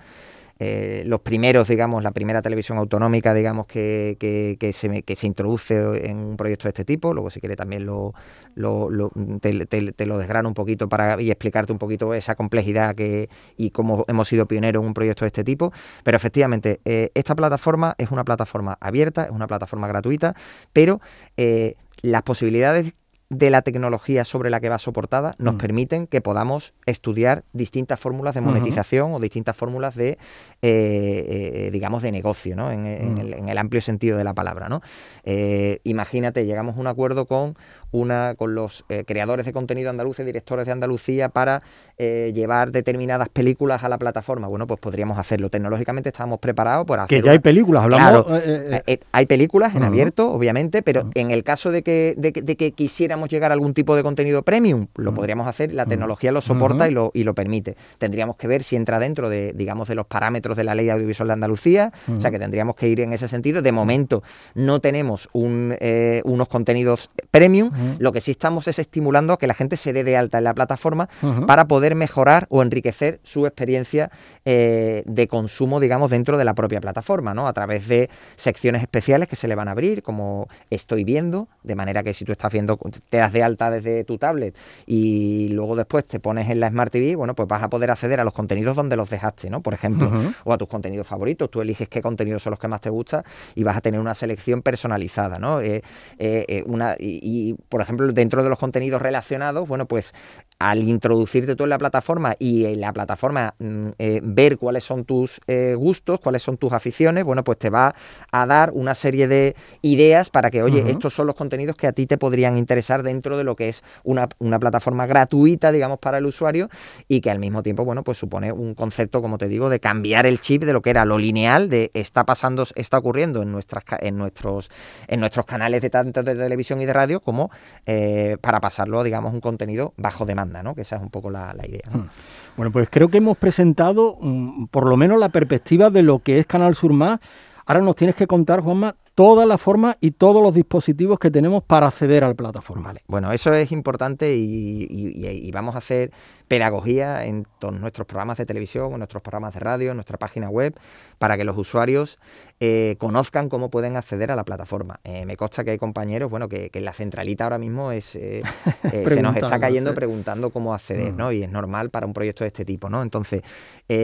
eh, 0.59 1.03
los 1.05 1.21
primeros, 1.21 1.67
digamos, 1.67 2.03
la 2.03 2.11
primera 2.11 2.41
televisión 2.41 2.77
autonómica, 2.77 3.33
digamos, 3.33 3.67
que, 3.67 4.17
que, 4.19 4.73
se, 4.73 5.03
que 5.03 5.15
se 5.15 5.27
introduce 5.27 5.75
en 6.09 6.17
un 6.17 6.37
proyecto 6.37 6.63
de 6.63 6.69
este 6.69 6.85
tipo. 6.85 7.13
Luego, 7.13 7.29
si 7.29 7.39
quiere, 7.39 7.55
también 7.55 7.85
lo, 7.85 8.13
te, 8.55 10.05
lo 10.05 10.17
desgrano 10.17 10.49
un 10.49 10.55
poquito 10.55 10.89
para 10.89 11.21
y 11.21 11.31
explicarte 11.31 11.71
un 11.71 11.79
poquito 11.79 12.13
esa 12.13 12.35
complejidad 12.35 12.95
que, 12.95 13.29
y 13.55 13.71
cómo 13.71 14.05
hemos 14.07 14.27
sido 14.27 14.47
pioneros 14.47 14.81
en 14.81 14.87
un 14.87 14.93
proyecto 14.93 15.25
de 15.25 15.27
este 15.27 15.43
tipo. 15.43 15.71
Pero 16.03 16.17
efectivamente, 16.17 16.81
eh, 16.85 17.11
esta 17.13 17.35
plataforma 17.35 17.95
es 17.97 18.11
una 18.11 18.23
plataforma 18.23 18.77
abierta, 18.79 19.25
es 19.25 19.31
una 19.31 19.47
plataforma 19.47 19.87
gratuita, 19.87 20.35
pero 20.73 21.01
eh, 21.37 21.75
las 22.01 22.23
posibilidades 22.23 22.93
de 23.29 23.50
la 23.50 23.62
tecnología 23.62 24.24
sobre 24.24 24.50
la 24.50 24.62
que 24.62 24.69
va 24.69 24.79
soportada 24.79 25.34
nos 25.38 25.55
mm. 25.55 25.57
permiten 25.57 26.07
que 26.07 26.22
podamos 26.22 26.74
estudiar 26.86 27.43
distintas 27.51 28.00
fórmulas 28.00 28.36
de 28.36 28.41
monetización 28.41 29.13
o 29.13 29.19
distintas 29.19 29.57
fórmulas 29.57 29.96
de, 29.96 30.12
eh, 30.12 30.17
eh, 30.62 31.69
digamos, 31.72 32.03
de 32.03 32.13
negocio, 32.13 32.55
¿no? 32.55 32.72
En, 32.72 33.15
mm. 33.15 33.50
el, 33.50 33.57
amplio 33.57 33.81
sentido 33.81 34.17
de 34.17 34.24
la 34.24 34.34
palabra, 34.34 34.69
¿no? 34.69 34.81
Eh, 35.25 35.79
imagínate, 35.84 36.46
llegamos 36.46 36.77
a 36.77 36.79
un 36.79 36.88
acuerdo 36.88 37.25
con 37.25 37.57
una 37.91 38.36
con 38.36 38.53
los 38.53 38.86
creadores 39.05 39.46
de 39.46 39.53
contenido 39.53 39.89
andaluces, 39.89 40.25
directores 40.25 40.65
de 40.65 40.74
Andalucía, 40.74 41.29
para 41.29 41.63
llevar 41.98 42.72
determinadas 42.72 43.29
películas 43.29 43.84
a 43.84 43.89
la 43.89 43.98
plataforma. 43.98 44.48
Bueno, 44.48 44.67
pues 44.67 44.79
podríamos 44.79 45.17
hacerlo. 45.17 45.50
Tecnológicamente 45.50 46.10
estamos 46.10 46.39
preparados 46.39 46.86
por 46.86 47.00
hacerlo. 47.00 47.24
Que 47.24 47.25
ya 47.25 47.31
hay 47.31 47.39
películas, 47.39 47.84
hablamos... 47.84 48.25
Claro, 48.25 48.84
hay 49.12 49.25
películas 49.25 49.74
en 49.74 49.84
abierto, 49.84 50.31
obviamente, 50.31 50.81
pero 50.81 51.10
en 51.15 51.31
el 51.31 51.43
caso 51.43 51.72
de 51.72 51.81
que, 51.81 52.13
de, 52.17 52.31
de 52.31 52.55
que 52.55 52.74
quisiéramos 52.74 53.16
llegar 53.25 53.51
a 53.51 53.53
algún 53.53 53.74
tipo 53.74 53.95
de 53.95 54.03
contenido 54.03 54.43
premium, 54.43 54.88
lo 54.95 55.13
podríamos 55.13 55.47
hacer, 55.47 55.74
la 55.74 55.86
tecnología 55.86 56.31
lo 56.31 56.41
soporta 56.41 56.88
y, 56.88 56.91
lo, 56.91 57.12
y 57.13 57.24
lo 57.24 57.33
permite. 57.33 57.75
Tendríamos 57.97 58.36
que 58.36 58.47
ver 58.47 58.63
si 58.63 58.75
entra 58.75 59.00
dentro 59.00 59.29
de, 59.29 59.53
digamos, 59.53 59.88
de 59.88 59.95
los 59.95 60.05
parámetros 60.05 60.57
de 60.57 60.63
la 60.63 60.75
ley 60.75 60.89
audiovisual 60.89 61.27
de 61.27 61.33
Andalucía, 61.33 61.91
o 62.15 62.21
sea 62.21 62.31
que 62.31 62.39
tendríamos 62.39 62.75
que 62.75 62.88
ir 62.88 63.01
en 63.01 63.13
ese 63.13 63.27
sentido. 63.27 63.62
De 63.62 63.71
momento 63.71 64.24
no 64.55 64.79
tenemos 64.79 65.29
un, 65.33 65.75
eh, 65.79 66.21
unos 66.25 66.47
contenidos 66.47 67.09
premium, 67.31 67.71
lo 68.00 68.12
que 68.12 68.21
sí 68.21 68.31
estamos 68.31 68.67
es 68.67 68.79
estimulando 68.79 69.33
a 69.33 69.38
que 69.38 69.47
la 69.47 69.53
gente 69.53 69.77
se 69.77 69.93
dé 69.93 70.03
de 70.03 70.17
alta 70.17 70.38
en 70.38 70.43
la 70.43 70.53
plataforma 70.53 71.09
para 71.45 71.67
poder 71.67 71.95
mejorar 71.95 72.47
o 72.50 72.62
enriquecer 72.62 73.19
su 73.24 73.45
experiencia 73.45 74.12
eh, 74.45 75.03
de 75.05 75.27
consumo, 75.27 75.79
digamos, 75.79 76.09
dentro 76.09 76.38
de 76.38 76.45
la 76.45 76.53
propia 76.53 76.81
plataforma, 76.81 77.33
¿no? 77.33 77.47
A 77.47 77.53
través 77.53 77.88
de 77.88 78.09
secciones 78.36 78.81
especiales 78.81 79.27
que 79.27 79.36
se 79.36 79.47
le 79.47 79.55
van 79.55 79.67
a 79.67 79.71
abrir, 79.71 80.03
como 80.03 80.47
estoy 80.69 81.03
viendo, 81.03 81.47
de 81.63 81.75
manera 81.75 82.03
que 82.03 82.13
si 82.13 82.25
tú 82.25 82.31
estás 82.31 82.51
viendo 82.51 82.77
te 83.09 83.17
das 83.17 83.33
de 83.33 83.43
alta 83.43 83.71
desde 83.71 84.03
tu 84.03 84.17
tablet 84.17 84.55
y 84.85 85.49
luego 85.49 85.75
después 85.75 86.05
te 86.05 86.19
pones 86.19 86.49
en 86.49 86.59
la 86.59 86.69
Smart 86.69 86.91
TV, 86.91 87.15
bueno, 87.15 87.35
pues 87.35 87.47
vas 87.47 87.63
a 87.63 87.69
poder 87.69 87.91
acceder 87.91 88.19
a 88.19 88.23
los 88.23 88.33
contenidos 88.33 88.75
donde 88.75 88.95
los 88.95 89.09
dejaste, 89.09 89.49
¿no? 89.49 89.61
Por 89.61 89.73
ejemplo, 89.73 90.11
o 90.43 90.53
a 90.53 90.57
tus 90.57 90.67
contenidos 90.67 91.07
favoritos. 91.07 91.49
Tú 91.49 91.61
eliges 91.61 91.87
qué 91.89 92.01
contenidos 92.01 92.43
son 92.43 92.51
los 92.51 92.59
que 92.59 92.67
más 92.67 92.81
te 92.81 92.89
gustan 92.89 93.23
y 93.55 93.63
vas 93.63 93.77
a 93.77 93.81
tener 93.81 93.99
una 93.99 94.15
selección 94.15 94.61
personalizada, 94.61 95.39
¿no? 95.39 95.61
Eh, 95.61 95.81
eh, 96.17 96.45
eh, 96.47 96.63
una, 96.65 96.95
y, 96.99 97.55
por 97.69 97.81
ejemplo, 97.81 98.11
dentro 98.11 98.43
de 98.43 98.49
los 98.49 98.57
contenidos 98.57 99.01
relacionados, 99.01 99.67
bueno, 99.67 99.85
pues 99.85 100.13
al 100.59 100.79
introducirte 100.79 101.55
tú 101.55 101.63
en 101.63 101.71
la 101.71 101.77
plataforma 101.77 102.35
y 102.39 102.65
en 102.65 102.81
la 102.81 102.93
plataforma 102.93 103.53
mm, 103.59 103.89
ver 104.23 104.57
cuáles 104.57 104.83
son 104.83 105.05
tus 105.05 105.39
gustos, 105.75 106.19
cuáles 106.19 106.43
son 106.43 106.57
tus 106.57 106.71
aficiones, 106.71 107.23
bueno, 107.23 107.43
pues 107.43 107.57
te 107.57 107.69
va 107.69 107.95
a 108.31 108.45
dar 108.45 108.71
una 108.73 108.95
serie 108.95 109.27
de 109.27 109.55
ideas 109.81 110.29
para 110.29 110.49
que, 110.51 110.63
oye, 110.63 110.83
estos 110.89 111.13
son 111.13 111.27
los 111.27 111.35
contenidos 111.35 111.75
que 111.75 111.87
a 111.87 111.91
ti 111.91 112.05
te 112.07 112.17
podrían 112.17 112.57
interesar 112.57 113.03
dentro 113.03 113.37
de 113.37 113.43
lo 113.43 113.55
que 113.55 113.69
es 113.69 113.83
una, 114.03 114.27
plataforma 114.27 115.05
gratuita, 115.05 115.71
digamos, 115.71 115.99
para 115.99 116.17
el 116.17 116.25
usuario 116.25 116.69
y 117.07 117.21
que 117.21 117.29
al 117.29 117.39
mismo 117.39 117.63
tiempo, 117.63 117.85
bueno, 117.85 118.03
pues 118.03 118.17
supone 118.17 118.51
un 118.51 118.73
concepto, 118.73 119.21
como 119.21 119.37
te 119.37 119.47
digo, 119.47 119.69
de 119.69 119.79
cambiar 119.79 120.25
el 120.25 120.39
chip 120.39 120.63
de 120.63 120.73
lo 120.73 120.81
que 120.81 120.89
era 120.89 121.05
lo 121.05 121.17
lineal, 121.17 121.69
de 121.69 121.91
está 121.93 122.25
pasando, 122.25 122.65
está 122.75 122.97
ocurriendo 122.97 123.41
en 123.41 123.51
nuestras 123.51 123.83
en 123.99 124.17
nuestros 124.17 124.69
en 125.07 125.19
nuestros 125.19 125.45
canales 125.45 125.81
de 125.81 125.89
tanto 125.89 126.23
de 126.23 126.35
televisión 126.35 126.81
y 126.81 126.85
de 126.85 126.93
radio 126.93 127.19
como 127.19 127.51
eh, 127.85 128.37
para 128.41 128.59
pasarlo, 128.59 129.03
digamos, 129.03 129.33
un 129.33 129.41
contenido 129.41 129.93
bajo 129.97 130.25
demanda, 130.25 130.47
Que 130.75 130.82
esa 130.82 130.98
es 130.98 131.01
un 131.01 131.10
poco 131.10 131.30
la, 131.30 131.54
idea. 131.68 131.89
Hmm. 131.92 132.10
Bueno, 132.56 132.72
pues 132.72 132.88
creo 132.89 133.10
que 133.10 133.18
hemos 133.18 133.38
presentado 133.38 134.18
mm, 134.20 134.66
por 134.68 134.88
lo 134.88 134.98
menos 134.98 135.20
la 135.20 135.30
perspectiva 135.30 135.89
de 135.89 136.04
lo 136.04 136.20
que 136.20 136.39
es 136.39 136.46
Canal 136.46 136.75
Sur 136.75 136.94
Más. 136.94 137.20
Ahora 137.67 137.81
nos 137.81 137.97
tienes 137.97 138.15
que 138.15 138.27
contar, 138.27 138.62
Juanma, 138.62 138.95
todas 139.13 139.45
las 139.45 139.59
formas 139.59 139.97
y 140.00 140.12
todos 140.12 140.41
los 140.41 140.53
dispositivos 140.53 141.19
que 141.19 141.29
tenemos 141.29 141.63
para 141.63 141.88
acceder 141.88 142.24
a 142.24 142.29
la 142.29 142.33
plataforma. 142.33 142.93
Bueno, 143.07 143.33
eso 143.33 143.53
es 143.53 143.74
importante 143.74 144.38
y, 144.38 145.51
vamos 145.51 145.75
a 145.75 145.79
hacer 145.79 146.12
pedagogía 146.47 147.25
en 147.25 147.45
todos 147.59 147.77
nuestros 147.77 148.07
programas 148.07 148.38
de 148.38 148.45
televisión, 148.45 148.93
en 148.93 149.00
nuestros 149.00 149.21
programas 149.21 149.53
de 149.53 149.59
radio, 149.59 149.91
en 149.91 149.97
nuestra 149.97 150.17
página 150.17 150.50
web, 150.50 150.79
para 151.17 151.36
que 151.36 151.43
los 151.43 151.57
usuarios 151.57 152.19
eh, 152.62 152.95
conozcan 153.00 153.50
cómo 153.50 153.69
pueden 153.69 153.97
acceder 153.97 154.31
a 154.31 154.38
la 154.38 154.45
plataforma. 154.45 155.01
Eh, 155.03 155.25
me 155.25 155.36
consta 155.36 155.65
que 155.65 155.71
hay 155.71 155.77
compañeros, 155.77 156.31
bueno, 156.31 156.47
que, 156.47 156.69
en 156.71 156.86
la 156.86 156.93
centralita 156.93 157.43
ahora 157.43 157.57
mismo 157.57 157.91
es 157.91 158.15
eh, 158.15 158.43
se 159.07 159.21
nos 159.21 159.36
está 159.36 159.59
cayendo 159.59 159.93
preguntando 159.93 160.51
cómo 160.51 160.74
acceder, 160.74 161.12
mm. 161.12 161.17
¿no? 161.17 161.31
Y 161.33 161.43
es 161.43 161.51
normal 161.51 161.89
para 161.89 162.07
un 162.07 162.13
proyecto 162.13 162.45
de 162.45 162.47
este 162.47 162.63
tipo, 162.63 162.88
¿no? 162.88 163.01
Entonces, 163.01 163.41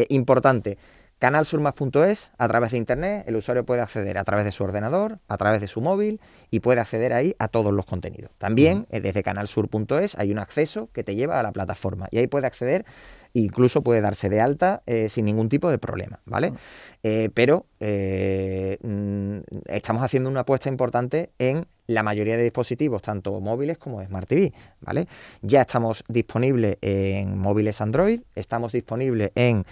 importante 0.10 0.78
Canalsurmas.es, 1.24 2.32
a 2.38 2.48
través 2.50 2.72
de 2.72 2.78
Internet, 2.78 3.24
el 3.28 3.38
usuario 3.38 3.66
puede 3.66 3.80
acceder 3.80 4.18
a 4.18 4.26
través 4.26 4.44
de 4.44 4.52
su 4.52 4.62
ordenador, 4.62 5.20
a 5.30 5.38
través 5.38 5.62
de 5.62 5.70
su 5.70 5.80
móvil 5.80 6.20
y 6.52 6.60
puede 6.60 6.82
acceder 6.82 7.14
ahí 7.14 7.34
a 7.40 7.48
todos 7.48 7.72
los 7.72 7.86
contenidos. 7.86 8.32
También 8.38 8.88
eh, 8.90 9.00
desde 9.00 9.24
canalsur.es 9.24 10.16
hay 10.20 10.34
un 10.34 10.40
acceso 10.40 10.90
que 10.92 11.02
te 11.02 11.16
lleva 11.16 11.40
a 11.40 11.44
la 11.44 11.54
plataforma 11.54 12.10
y 12.12 12.18
ahí 12.18 12.28
puede 12.28 12.46
acceder 12.46 12.84
incluso 13.34 13.82
puede 13.82 14.02
darse 14.02 14.30
de 14.30 14.40
alta 14.40 14.82
eh, 14.86 15.10
sin 15.10 15.26
ningún 15.26 15.50
tipo 15.50 15.70
de 15.70 15.78
problema, 15.78 16.20
¿vale? 16.26 16.54
Eh, 17.02 17.30
pero 17.34 17.66
eh, 17.80 18.78
mm, 18.82 19.40
estamos 19.66 20.04
haciendo 20.04 20.30
una 20.30 20.42
apuesta 20.42 20.70
importante 20.70 21.32
en 21.40 21.68
la 21.88 22.04
mayoría 22.04 22.38
de 22.38 22.44
dispositivos, 22.44 23.02
tanto 23.02 23.40
móviles 23.42 23.78
como 23.78 24.04
Smart 24.04 24.28
TV, 24.28 24.54
¿vale? 24.82 25.08
Ya 25.42 25.62
estamos 25.62 26.04
disponibles 26.08 26.78
en 26.82 27.38
móviles 27.38 27.82
Android, 27.82 28.22
estamos 28.36 28.72
disponibles 28.72 29.32
en 29.36 29.66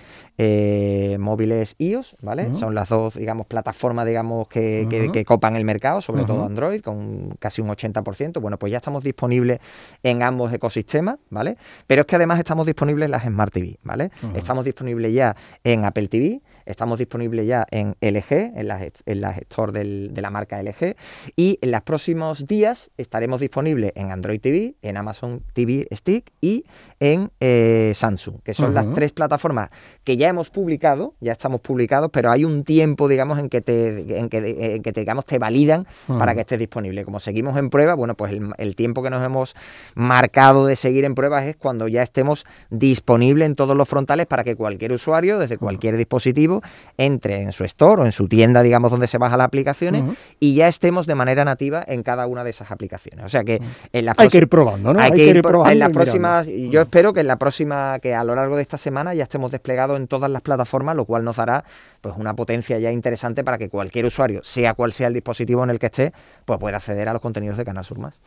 móviles 1.21 1.75
iOS, 1.77 2.17
¿vale? 2.21 2.53
Son 2.55 2.75
las 2.75 2.89
dos, 2.89 3.15
digamos, 3.15 3.45
plataformas, 3.47 4.05
digamos, 4.05 4.47
que, 4.47 5.23
copan 5.25 5.55
el 5.55 5.65
mercado, 5.65 6.01
sobre 6.01 6.23
todo 6.25 6.45
Android, 6.45 6.81
con 6.81 7.35
casi 7.39 7.61
un 7.61 7.69
80%. 7.69 8.41
Bueno, 8.41 8.57
pues 8.57 8.71
ya 8.71 8.77
estamos 8.77 9.03
disponibles 9.03 9.59
en 10.03 10.23
ambos 10.23 10.51
ecosistemas, 10.51 11.17
¿vale? 11.29 11.57
Pero 11.87 12.01
es 12.01 12.07
que 12.07 12.15
además 12.15 12.39
estamos 12.39 12.65
disponibles 12.65 13.05
en 13.05 13.11
las 13.11 13.23
Smart 13.23 13.53
TV, 13.53 13.77
¿vale? 13.83 14.11
Estamos 14.35 14.65
disponibles 14.65 15.13
ya 15.13 15.35
en 15.63 15.85
Apple 15.85 16.07
TV, 16.07 16.41
estamos 16.65 16.99
disponibles 16.99 17.47
ya 17.47 17.65
en 17.71 17.95
LG, 18.01 18.57
en 18.57 18.67
la, 18.67 18.87
en 19.05 19.21
la 19.21 19.33
gestor 19.33 19.71
de 19.71 20.21
la 20.21 20.29
marca 20.29 20.61
LG, 20.61 20.95
y 21.35 21.59
en 21.61 21.71
los 21.71 21.81
próximos 21.81 22.47
días 22.47 22.91
estaremos 22.97 23.39
disponibles 23.39 23.91
en 23.95 24.11
Android 24.11 24.39
TV, 24.39 24.75
en 24.81 24.97
Amazon 24.97 25.43
TV 25.53 25.87
Stick 25.91 26.31
y 26.41 26.65
en 26.99 27.31
eh, 27.39 27.93
Samsung, 27.95 28.41
que 28.43 28.53
son 28.53 28.73
las 28.73 28.91
tres 28.93 29.11
plataformas 29.11 29.69
que 30.03 30.17
ya 30.17 30.29
hemos 30.29 30.49
publicado, 30.49 31.15
ya 31.19 31.31
estamos 31.31 31.61
publicados, 31.61 32.09
pero 32.11 32.31
hay 32.31 32.45
un 32.45 32.63
tiempo, 32.63 33.07
digamos, 33.07 33.39
en 33.39 33.49
que 33.49 33.61
te, 33.61 34.17
en 34.17 34.29
que, 34.29 34.41
te, 34.81 34.99
digamos, 34.99 35.25
te 35.25 35.39
validan 35.39 35.87
para 36.07 36.33
que 36.33 36.41
estés 36.41 36.59
disponible. 36.59 37.05
Como 37.05 37.19
seguimos 37.19 37.57
en 37.57 37.69
prueba, 37.69 37.93
bueno, 37.93 38.15
pues 38.15 38.33
el, 38.33 38.51
el 38.57 38.75
tiempo 38.75 39.03
que 39.03 39.09
nos 39.09 39.23
hemos 39.23 39.55
marcado 39.95 40.65
de 40.65 40.75
seguir 40.75 41.05
en 41.05 41.15
pruebas 41.15 41.45
es 41.45 41.55
cuando 41.55 41.87
ya 41.87 42.01
estemos 42.03 42.45
disponibles 42.69 43.47
en 43.47 43.55
todos 43.55 43.75
los 43.75 43.87
frontales 43.87 44.25
para 44.25 44.43
que 44.43 44.55
cualquier 44.55 44.91
usuario, 44.93 45.39
desde 45.39 45.57
cualquier 45.57 45.97
dispositivo, 45.97 46.50
entre 46.97 47.41
en 47.41 47.51
su 47.51 47.63
store 47.63 48.01
o 48.01 48.05
en 48.05 48.11
su 48.11 48.27
tienda, 48.27 48.61
digamos, 48.61 48.91
donde 48.91 49.07
se 49.07 49.17
baja 49.17 49.37
las 49.37 49.45
aplicaciones 49.45 50.03
y 50.39 50.55
ya 50.55 50.67
estemos 50.67 51.07
de 51.07 51.15
manera 51.15 51.45
nativa 51.45 51.83
en 51.87 52.03
cada 52.03 52.27
una 52.27 52.43
de 52.43 52.49
esas 52.49 52.71
aplicaciones. 52.71 53.25
O 53.25 53.29
sea 53.29 53.43
que 53.43 53.61
en 53.93 54.05
la 54.05 54.13
Hay 54.17 54.29
que 54.29 54.39
ir 54.39 54.49
probando, 54.49 54.93
¿no? 54.93 54.99
Hay, 54.99 55.11
que, 55.11 55.27
ir, 55.27 55.41
probando. 55.41 55.71
En 55.71 55.79
las 55.79 55.89
próximas, 55.89 56.47
y 56.47 56.69
yo 56.69 56.81
espero 56.81 57.13
que 57.13 57.21
en 57.21 57.27
la 57.27 57.37
próxima, 57.37 57.99
que 57.99 58.13
a 58.13 58.23
lo 58.23 58.35
largo 58.35 58.55
de 58.55 58.61
esta 58.61 58.77
semana 58.77 59.13
ya 59.13 59.23
estemos 59.23 59.51
desplegados 59.51 59.97
en 59.97 60.07
todas 60.07 60.29
las 60.29 60.41
plataformas, 60.41 60.95
lo 60.95 61.05
cual 61.05 61.23
nos 61.23 61.37
dará 61.37 61.63
pues 62.01 62.15
una 62.17 62.35
potencia 62.35 62.79
ya 62.79 62.91
interesante 62.91 63.43
para 63.43 63.57
que 63.57 63.69
cualquier 63.69 64.05
usuario, 64.05 64.41
sea 64.43 64.73
cual 64.73 64.91
sea 64.91 65.07
el 65.07 65.13
dispositivo 65.13 65.63
en 65.63 65.69
el 65.69 65.79
que 65.79 65.85
esté, 65.85 66.13
pues 66.45 66.59
pueda 66.59 66.77
acceder 66.77 67.07
a 67.07 67.13
los 67.13 67.21
contenidos 67.21 67.57
de 67.57 67.65
Canal 67.65 67.85
Sur 67.85 67.99
Más. 67.99 68.19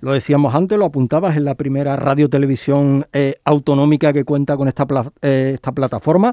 Lo 0.00 0.12
decíamos 0.12 0.54
antes, 0.54 0.78
lo 0.78 0.86
apuntabas 0.86 1.36
en 1.36 1.44
la 1.44 1.54
primera 1.54 1.96
radio 1.96 2.28
televisión 2.28 3.06
eh, 3.12 3.34
autonómica 3.44 4.12
que 4.12 4.24
cuenta 4.24 4.56
con 4.56 4.68
esta, 4.68 4.86
eh, 5.20 5.52
esta 5.54 5.72
plataforma. 5.72 6.32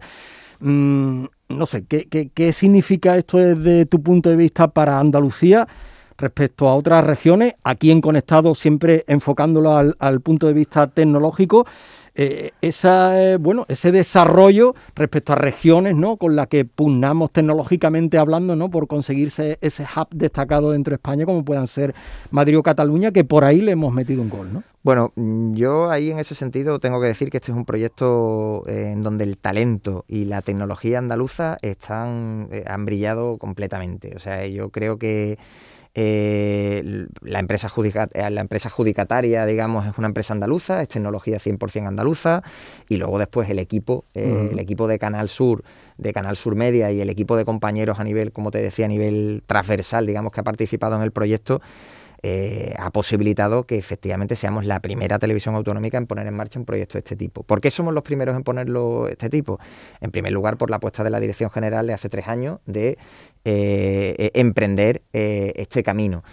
Mm, 0.59 1.25
no 1.49 1.65
sé, 1.65 1.85
¿qué, 1.85 2.07
qué, 2.33 2.53
significa 2.53 3.17
esto 3.17 3.37
desde 3.37 3.85
tu 3.85 4.01
punto 4.01 4.29
de 4.29 4.35
vista 4.35 4.67
para 4.67 4.99
Andalucía? 4.99 5.67
respecto 6.19 6.67
a 6.67 6.75
otras 6.75 7.03
regiones, 7.05 7.53
aquí 7.63 7.91
en 7.91 8.01
Conectado 8.01 8.55
siempre 8.55 9.05
enfocándolo 9.07 9.77
al, 9.77 9.95
al 9.99 10.19
punto 10.19 10.47
de 10.47 10.53
vista 10.53 10.87
tecnológico, 10.87 11.67
eh, 12.19 12.49
esa, 12.61 13.21
eh, 13.21 13.37
bueno, 13.37 13.65
ese 13.69 13.91
desarrollo 13.91 14.73
respecto 14.95 15.33
a 15.33 15.35
regiones 15.35 15.95
¿no? 15.95 16.17
con 16.17 16.35
las 16.35 16.47
que 16.47 16.65
pugnamos 16.65 17.31
tecnológicamente 17.31 18.17
hablando 18.17 18.55
¿no? 18.55 18.71
por 18.71 18.87
conseguirse 18.87 19.59
ese 19.61 19.83
hub 19.83 20.07
destacado 20.09 20.71
dentro 20.71 20.89
de 20.89 20.95
España 20.95 21.25
como 21.25 21.45
puedan 21.45 21.67
ser 21.67 21.93
Madrid 22.31 22.57
o 22.57 22.63
Cataluña, 22.63 23.11
que 23.11 23.23
por 23.23 23.43
ahí 23.43 23.61
le 23.61 23.73
hemos 23.73 23.93
metido 23.93 24.23
un 24.23 24.29
gol. 24.31 24.51
¿no? 24.51 24.63
Bueno, 24.87 25.11
mm, 25.17 25.55
yo 25.55 25.91
ahí 25.91 26.11
en 26.11 26.19
ese 26.19 26.33
sentido 26.33 26.79
tengo 26.79 27.01
que 27.01 27.07
decir 27.07 27.29
que 27.29 27.39
este 27.39 27.51
es 27.51 27.57
un 27.57 27.65
proyecto 27.65 28.63
eh, 28.67 28.91
en 28.93 29.01
donde 29.01 29.25
el 29.25 29.37
talento 29.37 30.05
y 30.07 30.23
la 30.23 30.41
tecnología 30.41 30.97
andaluza 30.97 31.57
están, 31.61 32.47
han 32.65 32.85
brillado 32.85 33.37
completamente. 33.37 34.15
O 34.15 34.19
sea, 34.19 34.47
yo 34.47 34.69
creo 34.69 34.97
que 34.97 35.37
eh, 35.99 37.07
la, 37.21 37.39
empresa 37.39 37.69
eh, 37.75 38.29
la 38.29 38.41
empresa 38.41 38.69
adjudicataria, 38.69 39.47
digamos, 39.47 39.87
es 39.87 39.97
una 39.97 40.05
empresa 40.05 40.31
andaluza, 40.31 40.83
es 40.83 40.89
tecnología 40.89 41.39
100% 41.39 41.87
andaluza, 41.87 42.43
y 42.87 42.97
luego 42.97 43.17
después 43.17 43.49
el 43.49 43.57
equipo, 43.57 44.05
eh, 44.13 44.49
el 44.51 44.59
equipo 44.59 44.87
de 44.87 44.99
Canal 44.99 45.27
Sur, 45.27 45.63
de 45.97 46.13
Canal 46.13 46.37
Sur 46.37 46.53
Media 46.53 46.91
y 46.91 47.01
el 47.01 47.09
equipo 47.09 47.35
de 47.35 47.45
compañeros 47.45 47.99
a 47.99 48.03
nivel, 48.03 48.31
como 48.31 48.51
te 48.51 48.61
decía, 48.61 48.85
a 48.85 48.89
nivel 48.89 49.41
transversal, 49.47 50.05
digamos, 50.05 50.31
que 50.31 50.39
ha 50.39 50.43
participado 50.43 50.95
en 50.95 51.01
el 51.01 51.11
proyecto, 51.11 51.61
eh, 52.23 52.73
ha 52.77 52.91
posibilitado 52.91 53.65
que 53.65 53.77
efectivamente 53.77 54.35
seamos 54.35 54.65
la 54.65 54.79
primera 54.79 55.19
televisión 55.19 55.55
autonómica 55.55 55.97
en 55.97 56.07
poner 56.07 56.27
en 56.27 56.33
marcha 56.33 56.59
un 56.59 56.65
proyecto 56.65 56.93
de 56.93 56.99
este 56.99 57.15
tipo. 57.15 57.43
¿Por 57.43 57.61
qué 57.61 57.69
somos 57.71 57.93
los 57.93 58.03
primeros 58.03 58.35
en 58.35 58.43
ponerlo 58.43 59.07
este 59.07 59.29
tipo? 59.29 59.59
En 60.01 60.11
primer 60.11 60.31
lugar, 60.31 60.57
por 60.57 60.69
la 60.69 60.77
apuesta 60.77 61.03
de 61.03 61.09
la 61.09 61.19
Dirección 61.19 61.49
General 61.49 61.85
de 61.85 61.93
hace 61.93 62.09
tres 62.09 62.27
años 62.27 62.59
de 62.65 62.97
eh, 63.45 64.15
e, 64.17 64.31
emprender 64.39 65.03
eh, 65.13 65.53
este 65.55 65.83
camino. 65.83 66.23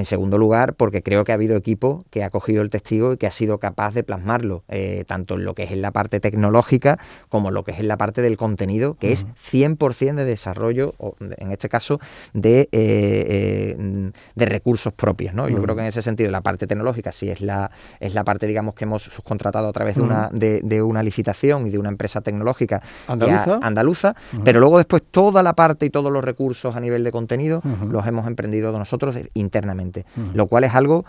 En 0.00 0.06
segundo 0.06 0.38
lugar, 0.38 0.72
porque 0.76 1.02
creo 1.02 1.24
que 1.24 1.32
ha 1.32 1.34
habido 1.34 1.58
equipo 1.58 2.06
que 2.08 2.24
ha 2.24 2.30
cogido 2.30 2.62
el 2.62 2.70
testigo 2.70 3.12
y 3.12 3.16
que 3.18 3.26
ha 3.26 3.30
sido 3.30 3.58
capaz 3.58 3.92
de 3.92 4.02
plasmarlo, 4.02 4.64
eh, 4.68 5.04
tanto 5.06 5.34
en 5.34 5.44
lo 5.44 5.54
que 5.54 5.64
es 5.64 5.72
en 5.72 5.82
la 5.82 5.90
parte 5.90 6.20
tecnológica 6.20 6.98
como 7.28 7.48
en 7.48 7.54
lo 7.54 7.64
que 7.64 7.72
es 7.72 7.80
en 7.80 7.88
la 7.88 7.98
parte 7.98 8.22
del 8.22 8.38
contenido, 8.38 8.96
que 8.98 9.12
es 9.12 9.26
100% 9.26 10.14
de 10.14 10.24
desarrollo, 10.24 10.94
o 10.96 11.16
en 11.20 11.52
este 11.52 11.68
caso, 11.68 12.00
de, 12.32 12.60
eh, 12.60 12.66
eh, 12.72 14.10
de 14.34 14.46
recursos 14.46 14.94
propios. 14.94 15.34
¿no? 15.34 15.50
Yo 15.50 15.60
creo 15.60 15.74
que 15.74 15.82
en 15.82 15.88
ese 15.88 16.00
sentido 16.00 16.30
la 16.30 16.40
parte 16.40 16.66
tecnológica 16.66 17.12
sí 17.12 17.28
es 17.28 17.42
la, 17.42 17.70
es 18.00 18.14
la 18.14 18.24
parte, 18.24 18.46
digamos, 18.46 18.74
que 18.74 18.84
hemos 18.84 19.02
subcontratado 19.02 19.68
a 19.68 19.72
través 19.74 19.96
de, 19.96 20.00
una, 20.00 20.30
de, 20.32 20.82
una 20.82 21.02
licitación 21.02 21.66
y 21.66 21.70
de 21.70 21.76
una 21.76 21.90
empresa 21.90 22.22
tecnológica 22.22 22.80
andaluza, 23.06 23.58
andaluza 23.60 24.16
pero 24.44 24.60
luego 24.60 24.78
después 24.78 25.02
toda 25.10 25.42
la 25.42 25.52
parte 25.52 25.84
y 25.84 25.90
todos 25.90 26.10
los 26.10 26.24
recursos 26.24 26.74
a 26.74 26.80
nivel 26.80 27.04
de 27.04 27.12
contenido 27.12 27.60
los 27.90 28.06
hemos 28.06 28.26
emprendido 28.26 28.72
nosotros 28.72 29.14
internamente 29.34 29.89
lo 30.34 30.46
cual 30.46 30.64
es 30.64 30.74
algo 30.74 31.04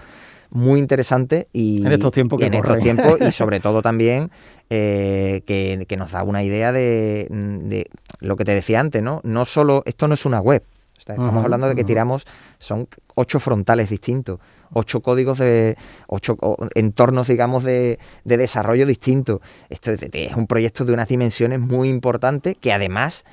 muy 0.52 0.80
interesante 0.80 1.48
y 1.54 1.86
en 1.86 1.94
estos 1.94 2.12
tiempos, 2.12 2.42
en 2.42 2.54
estos 2.54 2.78
tiempos 2.78 3.20
y 3.22 3.32
sobre 3.32 3.60
todo 3.60 3.82
también 3.82 4.30
eh, 4.70 5.44
que, 5.46 5.98
nos 5.98 6.12
da 6.12 6.24
una 6.24 6.44
idea 6.44 6.72
de, 6.72 7.88
lo 8.20 8.36
que 8.36 8.46
te 8.46 8.54
decía 8.54 8.80
antes, 8.80 9.02
¿no? 9.02 9.22
No 9.24 9.46
solo, 9.46 9.82
esto 9.86 10.08
no 10.08 10.14
es 10.14 10.26
una 10.26 10.42
web, 10.42 10.64
estamos 10.98 11.44
hablando 11.44 11.68
de 11.68 11.76
que 11.76 11.84
tiramos, 11.84 12.26
son 12.60 12.88
ocho 13.16 13.40
frontales 13.40 13.90
distintos, 13.90 14.40
ocho 14.74 15.02
códigos 15.02 15.40
de, 15.40 15.78
ocho 16.08 16.38
entornos, 16.76 17.28
digamos, 17.28 17.64
de, 17.64 17.98
de 18.26 18.38
desarrollo 18.38 18.86
distintos. 18.86 19.40
Esto 19.70 19.92
es 19.92 20.36
un 20.36 20.48
proyecto 20.48 20.86
de 20.86 20.94
unas 20.94 21.08
dimensiones 21.08 21.60
muy 21.60 21.90
importantes 21.90 22.58
que 22.60 22.74
además 22.74 23.26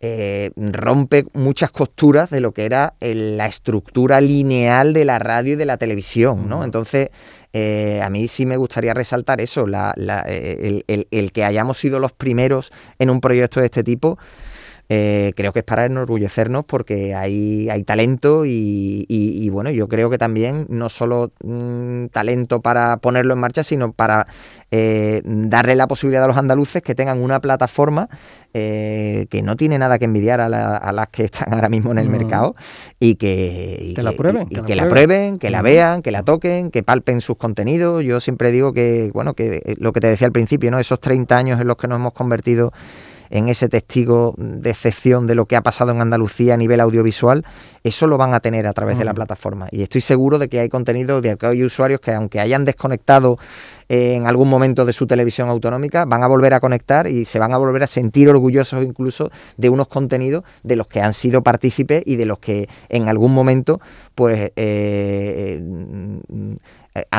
eh, 0.00 0.50
rompe 0.56 1.26
muchas 1.32 1.72
costuras 1.72 2.30
de 2.30 2.40
lo 2.40 2.52
que 2.52 2.64
era 2.64 2.94
la 3.00 3.46
estructura 3.46 4.20
lineal 4.20 4.92
de 4.92 5.04
la 5.04 5.18
radio 5.18 5.54
y 5.54 5.56
de 5.56 5.64
la 5.64 5.76
televisión, 5.76 6.48
¿no? 6.48 6.62
Entonces, 6.62 7.10
eh, 7.52 8.00
a 8.02 8.08
mí 8.08 8.28
sí 8.28 8.46
me 8.46 8.56
gustaría 8.56 8.94
resaltar 8.94 9.40
eso, 9.40 9.66
eh, 9.66 10.82
el, 11.10 11.32
que 11.32 11.44
hayamos 11.44 11.78
sido 11.78 11.98
los 11.98 12.12
primeros 12.12 12.70
en 13.00 13.10
un 13.10 13.20
proyecto 13.20 13.58
de 13.58 13.66
este 13.66 13.82
tipo. 13.82 14.18
Creo 14.88 15.52
que 15.52 15.58
es 15.60 15.64
para 15.64 15.84
enorgullecernos 15.84 16.64
porque 16.64 17.14
hay, 17.14 17.68
hay 17.68 17.82
talento 17.82 18.44
y, 18.46 19.48
bueno, 19.50 19.70
yo 19.70 19.88
creo 19.88 20.10
que 20.10 20.18
también 20.18 20.66
no 20.68 20.88
solo 20.88 21.32
mm, 21.44 22.06
talento 22.06 22.60
para 22.60 22.96
ponerlo 22.98 23.34
en 23.34 23.40
marcha, 23.40 23.62
sino 23.62 23.92
para 23.92 24.26
darle 24.70 25.76
la 25.76 25.86
posibilidad 25.86 26.24
a 26.24 26.26
los 26.26 26.36
andaluces 26.36 26.82
que 26.82 26.94
tengan 26.94 27.22
una 27.22 27.40
plataforma 27.40 28.08
eh, 28.54 29.26
que 29.28 29.42
no 29.42 29.56
tiene 29.56 29.78
nada 29.78 29.98
que 29.98 30.06
envidiar 30.06 30.40
a, 30.40 30.48
las 30.48 31.08
que 31.08 31.24
están 31.24 31.52
ahora 31.52 31.68
mismo 31.68 31.92
en 31.92 31.98
el 31.98 32.08
mm. 32.08 32.12
mercado 32.12 32.56
y 32.98 33.16
que, 33.16 33.94
la 33.96 34.12
prueben, 34.12 34.48
que, 34.48 34.74
la, 34.74 34.88
prueben, 34.88 35.38
que 35.38 35.50
la 35.50 35.60
vean, 35.60 36.00
que 36.00 36.10
la 36.10 36.22
toquen, 36.22 36.70
que 36.70 36.82
palpen 36.82 37.20
sus 37.20 37.36
contenidos. 37.36 38.02
Yo 38.04 38.20
siempre 38.20 38.50
digo 38.50 38.72
que, 38.72 39.10
bueno, 39.12 39.34
que 39.34 39.62
eh, 39.64 39.74
lo 39.78 39.92
que 39.92 40.00
te 40.00 40.08
decía 40.08 40.26
al 40.26 40.32
principio, 40.32 40.70
¿no? 40.70 40.78
Esos 40.78 40.98
30 40.98 41.36
años 41.36 41.60
en 41.60 41.66
los 41.66 41.76
que 41.76 41.88
nos 41.88 41.96
hemos 41.96 42.14
convertido 42.14 42.72
en 43.30 43.48
ese 43.48 43.68
testigo 43.68 44.34
de 44.36 44.70
excepción 44.70 45.26
de 45.26 45.34
lo 45.34 45.46
que 45.46 45.56
ha 45.56 45.62
pasado 45.62 45.92
en 45.92 46.00
Andalucía 46.00 46.54
a 46.54 46.56
nivel 46.56 46.80
audiovisual, 46.80 47.44
eso 47.84 48.06
lo 48.06 48.18
van 48.18 48.34
a 48.34 48.40
tener 48.40 48.66
a 48.66 48.72
través 48.72 48.98
de 48.98 49.04
la 49.04 49.14
plataforma. 49.14 49.68
Y 49.70 49.82
estoy 49.82 50.00
seguro 50.00 50.38
de 50.38 50.48
que 50.48 50.60
hay 50.60 50.68
contenido, 50.68 51.20
de 51.20 51.36
que 51.36 51.46
hay 51.46 51.64
usuarios 51.64 52.00
que 52.00 52.12
aunque 52.12 52.40
hayan 52.40 52.64
desconectado 52.64 53.38
en 53.88 54.26
algún 54.26 54.48
momento 54.48 54.84
de 54.84 54.92
su 54.92 55.06
televisión 55.06 55.48
autonómica, 55.48 56.04
van 56.04 56.22
a 56.22 56.26
volver 56.26 56.52
a 56.52 56.60
conectar 56.60 57.06
y 57.06 57.24
se 57.24 57.38
van 57.38 57.54
a 57.54 57.58
volver 57.58 57.82
a 57.82 57.86
sentir 57.86 58.28
orgullosos 58.28 58.82
incluso 58.82 59.30
de 59.56 59.70
unos 59.70 59.88
contenidos 59.88 60.44
de 60.62 60.76
los 60.76 60.86
que 60.88 61.00
han 61.00 61.14
sido 61.14 61.42
partícipes 61.42 62.02
y 62.04 62.16
de 62.16 62.26
los 62.26 62.38
que 62.38 62.68
en 62.90 63.08
algún 63.08 63.32
momento 63.32 63.80
pues 64.14 64.52
eh, 64.56 65.60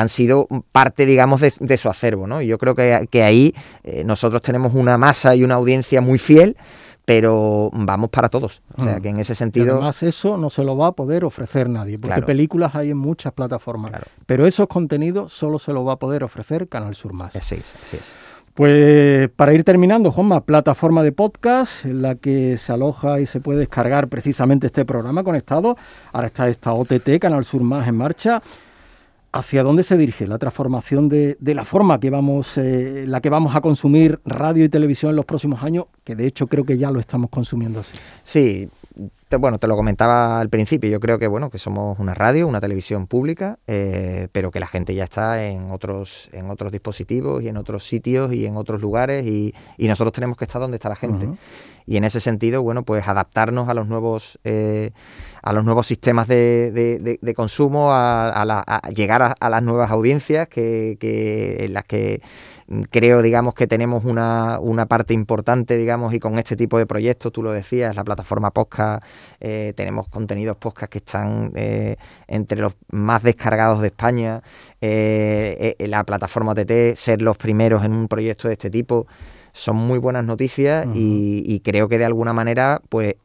han 0.00 0.08
sido 0.08 0.48
parte, 0.72 1.06
digamos, 1.06 1.40
de, 1.40 1.76
su 1.76 1.88
acervo, 1.88 2.26
¿no? 2.26 2.40
yo 2.42 2.58
creo 2.58 2.74
que, 2.74 3.22
ahí 3.22 3.54
eh, 3.84 4.04
nosotros 4.04 4.42
tenemos 4.42 4.74
una 4.74 4.98
masa 4.98 5.34
y 5.34 5.44
una 5.44 5.54
audiencia 5.54 6.00
muy 6.00 6.18
fiel, 6.18 6.56
pero 7.04 7.70
vamos 7.72 8.10
para 8.10 8.28
todos. 8.28 8.62
O 8.76 8.84
sea, 8.84 8.98
mm. 8.98 9.02
que 9.02 9.08
en 9.08 9.18
ese 9.18 9.34
sentido... 9.34 9.74
además 9.74 10.02
eso 10.02 10.36
no 10.36 10.50
se 10.50 10.62
lo 10.62 10.76
va 10.76 10.88
a 10.88 10.92
poder 10.92 11.24
ofrecer 11.24 11.68
nadie, 11.68 11.98
porque 11.98 12.22
películas 12.22 12.74
hay 12.74 12.90
en 12.90 12.98
muchas 12.98 13.32
plataformas, 13.32 13.92
pero 14.26 14.46
esos 14.46 14.68
contenidos 14.68 15.32
solo 15.32 15.58
se 15.58 15.72
lo 15.72 15.84
va 15.84 15.94
a 15.94 15.96
poder 15.96 16.24
ofrecer 16.24 16.68
Canal 16.68 16.94
Sur 16.94 17.12
Más. 17.12 17.34
Así 17.34 17.56
es, 17.56 17.74
así 17.84 17.96
es. 17.96 18.14
Pues 18.54 19.28
para 19.36 19.54
ir 19.54 19.64
terminando, 19.64 20.10
Juanma, 20.10 20.42
plataforma 20.42 21.02
de 21.02 21.12
podcast 21.12 21.84
en 21.84 22.02
la 22.02 22.16
que 22.16 22.58
se 22.58 22.72
aloja 22.72 23.20
y 23.20 23.26
se 23.26 23.40
puede 23.40 23.60
descargar 23.60 24.08
precisamente 24.08 24.66
este 24.66 24.84
programa 24.84 25.24
conectado. 25.24 25.76
Ahora 26.12 26.26
está 26.26 26.48
esta 26.48 26.72
OTT, 26.72 27.18
Canal 27.20 27.44
Sur 27.44 27.62
Más 27.62 27.88
en 27.88 27.96
marcha. 27.96 28.42
¿Hacia 29.32 29.62
dónde 29.62 29.84
se 29.84 29.96
dirige 29.96 30.26
la 30.26 30.38
transformación 30.38 31.08
de, 31.08 31.36
la 31.40 31.64
forma 31.64 32.00
que 32.00 32.10
vamos, 32.10 32.58
eh, 32.58 33.04
la 33.06 33.20
que 33.20 33.30
vamos 33.30 33.54
a 33.54 33.60
consumir 33.60 34.20
radio 34.24 34.64
y 34.64 34.68
televisión 34.68 35.10
en 35.10 35.16
los 35.16 35.24
próximos 35.24 35.62
años? 35.62 35.84
Que 36.02 36.16
de 36.16 36.26
hecho 36.26 36.48
creo 36.48 36.64
que 36.64 36.78
ya 36.78 36.90
lo 36.90 36.98
estamos 36.98 37.30
consumiendo 37.30 37.80
así. 37.80 37.96
Sí, 38.24 38.68
bueno, 39.38 39.58
te 39.58 39.68
lo 39.68 39.76
comentaba 39.76 40.40
al 40.40 40.48
principio. 40.48 40.90
Yo 40.90 40.98
creo 40.98 41.18
que 41.18 41.28
bueno, 41.28 41.50
que 41.50 41.58
somos 41.58 41.98
una 42.00 42.14
radio, 42.14 42.48
una 42.48 42.60
televisión 42.60 43.06
pública, 43.06 43.58
eh, 43.66 44.28
pero 44.32 44.50
que 44.50 44.58
la 44.58 44.66
gente 44.66 44.94
ya 44.94 45.04
está 45.04 45.46
en 45.46 45.70
otros, 45.70 46.28
en 46.32 46.50
otros 46.50 46.72
dispositivos 46.72 47.42
y 47.42 47.48
en 47.48 47.56
otros 47.56 47.86
sitios 47.86 48.32
y 48.32 48.46
en 48.46 48.56
otros 48.56 48.80
lugares 48.80 49.26
y, 49.26 49.54
nosotros 49.78 50.12
tenemos 50.12 50.36
que 50.36 50.44
estar 50.44 50.60
donde 50.60 50.76
está 50.76 50.88
la 50.88 50.94
gente. 50.96 51.28
Y 51.86 51.96
en 51.96 52.04
ese 52.04 52.20
sentido, 52.20 52.62
bueno, 52.62 52.84
pues 52.84 53.06
adaptarnos 53.08 53.68
a 53.68 53.74
los 53.74 53.86
nuevos, 53.86 54.38
eh, 54.44 54.92
a 55.42 55.52
los 55.52 55.64
nuevos 55.64 55.86
sistemas 55.86 56.28
de, 56.28 57.18
consumo, 57.36 57.88
a, 57.92 58.80
llegar 58.94 59.34
a, 59.38 59.50
las 59.50 59.62
nuevas 59.62 59.90
audiencias 59.90 60.48
que, 60.48 60.96
que 61.00 61.64
en 61.64 61.74
las 61.74 61.84
que 61.84 62.20
creo, 62.90 63.20
digamos, 63.20 63.54
que 63.54 63.66
tenemos 63.66 64.04
una, 64.04 64.58
una, 64.60 64.86
parte 64.86 65.12
importante, 65.12 65.76
digamos, 65.76 66.14
y 66.14 66.20
con 66.20 66.38
este 66.38 66.56
tipo 66.56 66.78
de 66.78 66.86
proyectos, 66.86 67.32
tú 67.32 67.42
lo 67.42 67.50
decías, 67.50 67.96
la 67.96 68.04
plataforma 68.04 68.52
Podcast, 68.52 69.04
eh, 69.40 69.72
tenemos 69.76 70.08
contenidos 70.08 70.56
podcast 70.56 70.92
que 70.92 70.98
están 70.98 71.52
eh, 71.56 71.96
entre 72.28 72.60
los 72.60 72.74
más 72.90 73.22
descargados 73.22 73.80
de 73.80 73.88
España, 73.88 74.42
eh, 74.80 75.74
la 75.80 76.04
plataforma 76.04 76.54
TT, 76.54 76.96
ser 76.96 77.22
los 77.22 77.36
primeros 77.36 77.84
en 77.84 77.92
un 77.92 78.06
proyecto 78.06 78.46
de 78.46 78.54
este 78.54 78.70
tipo, 78.70 79.06
son 79.52 79.76
muy 79.76 79.98
buenas 79.98 80.24
noticias 80.24 80.86
y, 80.94 81.42
y, 81.46 81.60
creo 81.60 81.88
que 81.88 81.98
de 81.98 82.04
alguna 82.04 82.32
manera, 82.32 82.80
pues, 82.88 83.16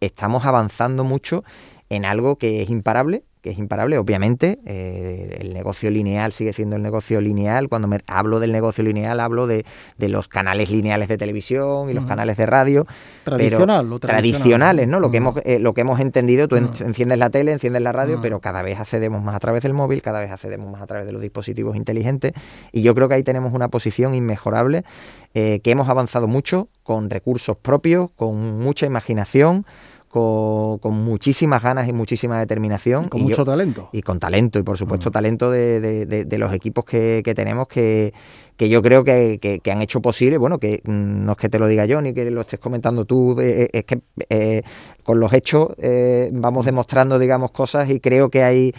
estamos 0.00 0.44
avanzando 0.44 1.04
mucho 1.04 1.42
en 1.88 2.04
algo 2.04 2.36
que 2.36 2.62
es 2.62 2.70
imparable, 2.70 3.24
que 3.40 3.50
es 3.50 3.58
imparable. 3.58 3.98
Obviamente, 3.98 4.58
eh, 4.66 5.38
el 5.40 5.54
negocio 5.54 5.90
lineal 5.90 6.32
sigue 6.32 6.52
siendo 6.52 6.76
el 6.76 6.82
negocio 6.82 7.20
lineal. 7.20 7.68
Cuando 7.68 7.88
me 7.88 8.00
hablo 8.06 8.40
del 8.40 8.52
negocio 8.52 8.84
lineal, 8.84 9.20
hablo 9.20 9.46
de, 9.46 9.64
los 9.98 10.28
canales 10.28 10.70
lineales 10.70 11.08
de 11.08 11.16
televisión 11.16 11.90
y 11.90 11.94
los 11.94 12.04
canales 12.04 12.36
de 12.36 12.46
radio. 12.46 12.86
Tradicional, 13.24 13.86
pero 13.86 13.98
tradicionales, 13.98 14.88
¿no? 14.88 15.00
Lo, 15.00 15.10
que 15.10 15.18
hemos, 15.18 15.36
eh, 15.44 15.58
lo 15.58 15.74
que 15.74 15.82
hemos 15.82 16.00
entendido, 16.00 16.48
tú 16.48 16.56
enciendes 16.56 17.18
la 17.18 17.30
tele, 17.30 17.52
enciendes 17.52 17.82
la 17.82 17.92
radio, 17.92 18.20
pero 18.20 18.40
cada 18.40 18.62
vez 18.62 18.78
accedemos 18.78 19.22
más 19.22 19.34
a 19.34 19.40
través 19.40 19.62
del 19.62 19.74
móvil, 19.74 20.02
cada 20.02 20.20
vez 20.20 20.30
accedemos 20.30 20.70
más 20.70 20.82
a 20.82 20.86
través 20.86 21.06
de 21.06 21.12
los 21.12 21.22
dispositivos 21.22 21.76
inteligentes. 21.76 22.32
Y 22.72 22.82
yo 22.82 22.94
creo 22.94 23.08
que 23.08 23.14
ahí 23.14 23.22
tenemos 23.22 23.52
una 23.54 23.68
posición 23.68 24.14
inmejorable, 24.14 24.84
eh, 25.34 25.60
que 25.60 25.70
hemos 25.70 25.88
avanzado 25.88 26.28
mucho 26.28 26.68
con 26.82 27.08
recursos 27.08 27.56
propios, 27.56 28.10
con 28.16 28.58
mucha 28.58 28.86
imaginación 28.86 29.64
con, 30.10 30.94
muchísimas 30.94 31.62
ganas 31.62 31.88
y 31.88 31.92
muchísima 31.92 32.38
determinación. 32.38 33.04
Y 33.04 33.08
con 33.08 33.22
mucho 33.22 33.44
talento. 33.44 33.88
Y 33.92 34.02
con 34.02 34.18
talento, 34.18 34.58
y 34.58 34.62
por 34.62 34.76
supuesto 34.76 35.10
mm. 35.10 35.12
talento 35.12 35.50
de, 35.50 36.36
los 36.38 36.52
equipos 36.52 36.84
que, 36.84 37.22
tenemos 37.34 37.68
que, 37.68 38.12
que 38.60 38.68
yo 38.68 38.82
creo 38.82 39.04
que, 39.04 39.62
han 39.72 39.80
hecho 39.80 40.02
posible, 40.02 40.36
bueno, 40.36 40.58
que 40.58 40.82
mm, 40.84 41.24
no 41.24 41.32
es 41.32 41.38
que 41.38 41.48
te 41.48 41.58
lo 41.58 41.66
diga 41.66 41.86
yo 41.86 42.02
ni 42.02 42.12
que 42.12 42.30
lo 42.30 42.42
estés 42.42 42.60
comentando 42.60 43.06
tú, 43.06 43.40
eh, 43.40 43.62
eh, 43.62 43.68
es 43.72 43.84
que 43.84 44.02
eh, 44.28 44.62
con 45.02 45.18
los 45.18 45.32
hechos 45.32 45.70
vamos 46.30 46.66
demostrando, 46.66 47.18
digamos, 47.18 47.52
cosas 47.52 47.88
y 47.88 48.00
creo 48.00 48.28
que 48.28 48.44
hay, 48.44 48.74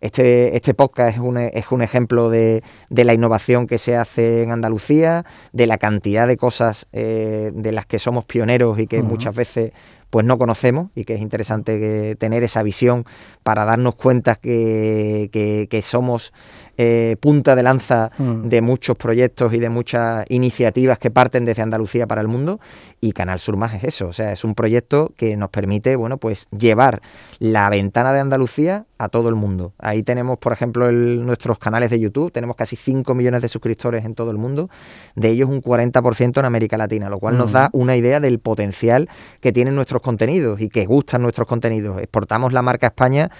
este, 0.00 0.56
este 0.56 0.74
podcast 0.74 1.14
es 1.14 1.20
un, 1.20 1.38
es 1.38 1.70
un 1.70 1.82
ejemplo 1.82 2.30
de, 2.30 2.64
de, 2.90 3.04
la 3.04 3.14
innovación 3.14 3.68
que 3.68 3.78
se 3.78 3.96
hace 3.96 4.42
en 4.42 4.50
Andalucía, 4.50 5.24
de 5.52 5.68
la 5.68 5.78
cantidad 5.78 6.26
de 6.26 6.36
cosas 6.36 6.88
de 6.92 7.72
las 7.72 7.86
que 7.86 8.00
somos 8.00 8.24
pioneros 8.24 8.80
y 8.80 8.88
que 8.88 9.02
muchas 9.02 9.34
veces 9.34 9.70
pues 10.10 10.26
no 10.26 10.36
conocemos 10.36 10.90
y 10.96 11.04
que 11.04 11.14
es 11.14 11.20
interesante 11.20 12.16
tener 12.16 12.42
esa 12.42 12.64
visión 12.64 13.06
para 13.44 13.64
darnos 13.64 13.94
cuenta 13.94 14.34
que, 14.34 15.30
que 15.70 15.82
somos 15.82 16.32
punta 17.20 17.54
de 17.54 17.62
lanza 17.62 18.10
mm. 18.18 18.48
de 18.48 18.60
muchos 18.60 18.79
proyectos 18.80 19.52
y 19.54 19.58
de 19.58 19.68
muchas 19.68 20.24
iniciativas 20.28 20.98
que 20.98 21.10
parten 21.10 21.44
desde 21.44 21.62
Andalucía 21.62 22.06
para 22.06 22.20
el 22.20 22.28
mundo 22.28 22.60
y 23.00 23.12
Canal 23.12 23.38
Sur 23.38 23.56
Más 23.56 23.74
es 23.74 23.84
eso, 23.84 24.08
o 24.08 24.12
sea, 24.12 24.32
es 24.32 24.44
un 24.44 24.54
proyecto 24.54 25.12
que 25.16 25.36
nos 25.36 25.50
permite, 25.50 25.96
bueno, 25.96 26.18
pues 26.18 26.48
llevar 26.56 27.00
la 27.38 27.68
ventana 27.70 28.12
de 28.12 28.20
Andalucía 28.20 28.86
a 28.98 29.08
todo 29.08 29.28
el 29.28 29.34
mundo. 29.34 29.72
Ahí 29.78 30.02
tenemos, 30.02 30.38
por 30.38 30.52
ejemplo, 30.52 30.90
nuestros 30.92 31.58
canales 31.58 31.90
de 31.90 32.00
YouTube, 32.00 32.32
tenemos 32.32 32.56
casi 32.56 32.76
5 32.76 33.14
millones 33.14 33.42
de 33.42 33.48
suscriptores 33.48 34.04
en 34.04 34.14
todo 34.14 34.30
el 34.30 34.38
mundo, 34.38 34.68
de 35.14 35.30
ellos 35.30 35.48
un 35.48 35.62
40% 35.62 36.38
en 36.38 36.44
América 36.44 36.76
Latina, 36.76 37.08
lo 37.08 37.18
cual 37.18 37.38
nos 37.38 37.50
mm. 37.50 37.54
da 37.54 37.70
una 37.72 37.96
idea 37.96 38.20
del 38.20 38.38
potencial 38.38 39.08
que 39.40 39.52
tienen 39.52 39.74
nuestros 39.74 40.02
contenidos 40.02 40.60
y 40.60 40.68
que 40.68 40.84
gustan 40.86 41.22
nuestros 41.22 41.46
contenidos. 41.46 41.98
Exportamos 41.98 42.52
la 42.52 42.62
marca 42.62 42.88
España 42.88 43.30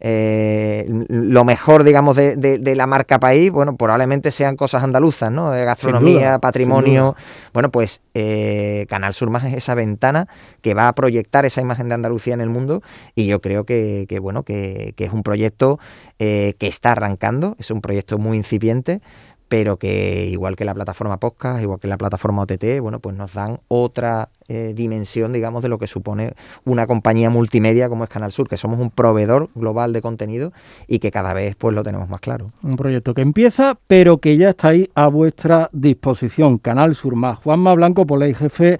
eh, 0.00 0.86
lo 1.08 1.44
mejor, 1.44 1.84
digamos, 1.84 2.16
de, 2.16 2.74
la 2.76 2.86
marca 2.86 3.18
país, 3.18 3.50
bueno, 3.50 3.76
probablemente 3.76 4.30
sean 4.30 4.56
cosas 4.56 4.82
andaluzas, 4.82 5.30
¿no? 5.30 5.50
Gastronomía, 5.50 6.38
patrimonio. 6.38 7.14
Bueno, 7.52 7.70
pues 7.70 8.00
eh, 8.14 8.86
Canal 8.88 9.14
Sur 9.14 9.30
Más 9.30 9.44
es 9.44 9.54
esa 9.54 9.74
ventana 9.74 10.26
que 10.60 10.74
va 10.74 10.88
a 10.88 10.94
proyectar 10.94 11.44
esa 11.44 11.60
imagen 11.60 11.88
de 11.88 11.94
Andalucía 11.94 12.34
en 12.34 12.40
el 12.40 12.50
mundo 12.50 12.82
y 13.14 13.26
yo 13.26 13.40
creo 13.40 13.64
que, 13.64 14.06
bueno, 14.20 14.42
que, 14.42 14.94
es 14.96 15.12
un 15.12 15.22
proyecto 15.22 15.78
eh, 16.18 16.54
que 16.58 16.66
está 16.66 16.92
arrancando, 16.92 17.56
es 17.58 17.70
un 17.70 17.80
proyecto 17.80 18.18
muy 18.18 18.36
incipiente, 18.36 19.00
pero 19.48 19.76
que 19.76 20.26
igual 20.26 20.56
que 20.56 20.64
la 20.64 20.74
plataforma 20.74 21.18
podcast, 21.18 21.62
igual 21.62 21.78
que 21.78 21.88
la 21.88 21.96
plataforma 21.96 22.42
OTT, 22.42 22.80
bueno, 22.80 23.00
pues 23.00 23.16
nos 23.16 23.34
dan 23.34 23.60
otra 23.68 24.30
eh, 24.48 24.72
dimensión, 24.74 25.32
digamos, 25.32 25.62
de 25.62 25.68
lo 25.68 25.78
que 25.78 25.86
supone 25.86 26.34
una 26.64 26.86
compañía 26.86 27.30
multimedia 27.30 27.88
como 27.88 28.04
es 28.04 28.10
Canal 28.10 28.32
Sur, 28.32 28.48
que 28.48 28.56
somos 28.56 28.80
un 28.80 28.90
proveedor 28.90 29.50
global 29.54 29.92
de 29.92 30.02
contenido 30.02 30.52
y 30.86 30.98
que 30.98 31.10
cada 31.10 31.34
vez 31.34 31.56
pues 31.56 31.74
lo 31.74 31.82
tenemos 31.82 32.08
más 32.08 32.20
claro. 32.20 32.52
Un 32.62 32.76
proyecto 32.76 33.14
que 33.14 33.22
empieza, 33.22 33.78
pero 33.86 34.18
que 34.18 34.36
ya 34.36 34.50
está 34.50 34.68
ahí 34.68 34.88
a 34.94 35.08
vuestra 35.08 35.70
disposición. 35.72 36.58
Canal 36.58 36.94
Sur 36.94 37.14
más. 37.14 37.38
Juanma 37.38 37.74
Blanco, 37.74 38.06
por 38.06 38.18
ley 38.18 38.34
jefe 38.34 38.78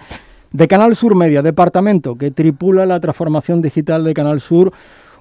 de 0.52 0.68
Canal 0.68 0.94
Sur 0.94 1.16
Media, 1.16 1.42
departamento 1.42 2.16
que 2.16 2.30
tripula 2.30 2.86
la 2.86 3.00
transformación 3.00 3.60
digital 3.60 4.04
de 4.04 4.14
Canal 4.14 4.40
Sur 4.40 4.72